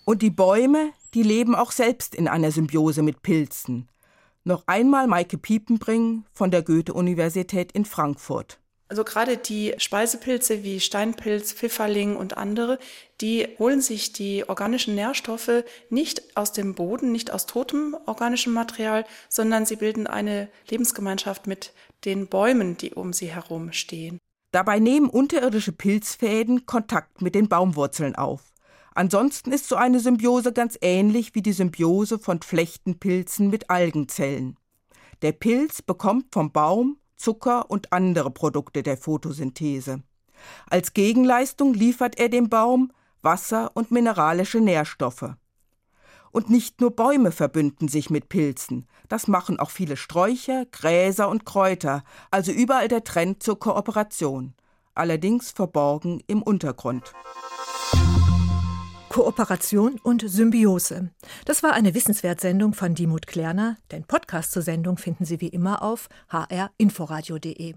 Und 0.05 0.23
die 0.23 0.31
Bäume, 0.31 0.91
die 1.15 1.23
leben 1.23 1.55
auch 1.55 1.71
selbst 1.71 2.17
in 2.17 2.27
einer 2.27 2.51
Symbiose 2.51 3.03
mit 3.03 3.23
Pilzen. 3.23 3.89
Noch 4.43 4.65
einmal 4.67 5.07
Maike 5.07 5.39
Piepenbring 5.39 6.25
von 6.33 6.51
der 6.51 6.63
Goethe-Universität 6.63 7.71
in 7.71 7.85
Frankfurt. 7.85 8.59
Also 8.93 9.05
gerade 9.05 9.39
die 9.39 9.73
Speisepilze 9.79 10.65
wie 10.65 10.79
Steinpilz, 10.79 11.55
Pfifferling 11.55 12.15
und 12.15 12.37
andere, 12.37 12.79
die 13.23 13.49
holen 13.59 13.81
sich 13.81 14.13
die 14.13 14.47
organischen 14.47 14.95
Nährstoffe 14.95 15.65
nicht 15.89 16.37
aus 16.37 16.53
dem 16.53 16.75
Boden, 16.75 17.11
nicht 17.11 17.31
aus 17.31 17.47
totem 17.47 17.97
organischem 18.05 18.53
Material, 18.53 19.07
sondern 19.31 19.65
sie 19.65 19.77
bilden 19.77 20.07
eine 20.07 20.51
Lebensgemeinschaft 20.69 21.47
mit 21.47 21.73
den 22.05 22.27
Bäumen, 22.27 22.77
die 22.77 22.93
um 22.93 23.15
sie 23.15 23.33
herum 23.33 23.73
stehen. 23.73 24.19
Dabei 24.51 24.79
nehmen 24.79 25.09
unterirdische 25.09 25.73
Pilzfäden 25.73 26.67
Kontakt 26.67 27.23
mit 27.23 27.35
den 27.35 27.49
Baumwurzeln 27.49 28.15
auf. 28.15 28.43
Ansonsten 28.95 29.53
ist 29.53 29.71
so 29.71 29.77
eine 29.77 30.01
Symbiose 30.01 30.53
ganz 30.53 30.77
ähnlich 30.83 31.35
wie 31.35 31.41
die 31.41 31.55
Symbiose 31.55 32.19
von 32.19 32.43
Flechtenpilzen 32.43 33.49
mit 33.49 33.71
Algenzellen. 33.71 34.59
Der 35.23 35.33
Pilz 35.33 35.81
bekommt 35.81 36.27
vom 36.31 36.53
Baum 36.53 36.99
Zucker 37.23 37.71
und 37.71 37.93
andere 37.93 38.33
Produkte 38.33 38.83
der 38.83 38.97
Photosynthese. 38.97 40.03
Als 40.69 40.93
Gegenleistung 40.93 41.73
liefert 41.73 42.19
er 42.19 42.29
dem 42.29 42.49
Baum 42.49 42.93
Wasser 43.23 43.71
und 43.75 43.93
mineralische 43.93 44.59
Nährstoffe. 44.59 45.35
Und 46.33 46.51
nicht 46.51 46.81
nur 46.81 46.91
Bäume 46.91 47.31
verbünden 47.31 47.87
sich 47.87 48.11
mit 48.11 48.29
Pilzen, 48.29 48.89
das 49.09 49.29
machen 49.29 49.61
auch 49.61 49.71
viele 49.71 49.97
Sträucher, 49.97 50.65
Gräser 50.73 51.29
und 51.29 51.45
Kräuter, 51.47 52.03
also 52.33 52.51
überall 52.51 52.89
der 52.89 53.05
Trend 53.05 53.43
zur 53.43 53.59
Kooperation, 53.59 54.55
allerdings 54.95 55.53
verborgen 55.53 56.23
im 56.27 56.43
Untergrund. 56.43 57.13
Kooperation 59.13 60.01
und 60.03 60.25
Symbiose. 60.27 61.11
Das 61.45 61.63
war 61.63 61.75
eine 61.75 61.93
Wissenswertsendung 61.93 62.73
von 62.73 62.95
Dimut 62.95 63.27
Klerner. 63.27 63.77
Den 63.91 64.05
Podcast 64.05 64.53
zur 64.53 64.63
Sendung 64.63 64.97
finden 64.97 65.27
Sie 65.27 65.43
wie 65.43 65.49
immer 65.49 65.83
auf 65.83 66.09
hrinforadio.de. 66.31 67.75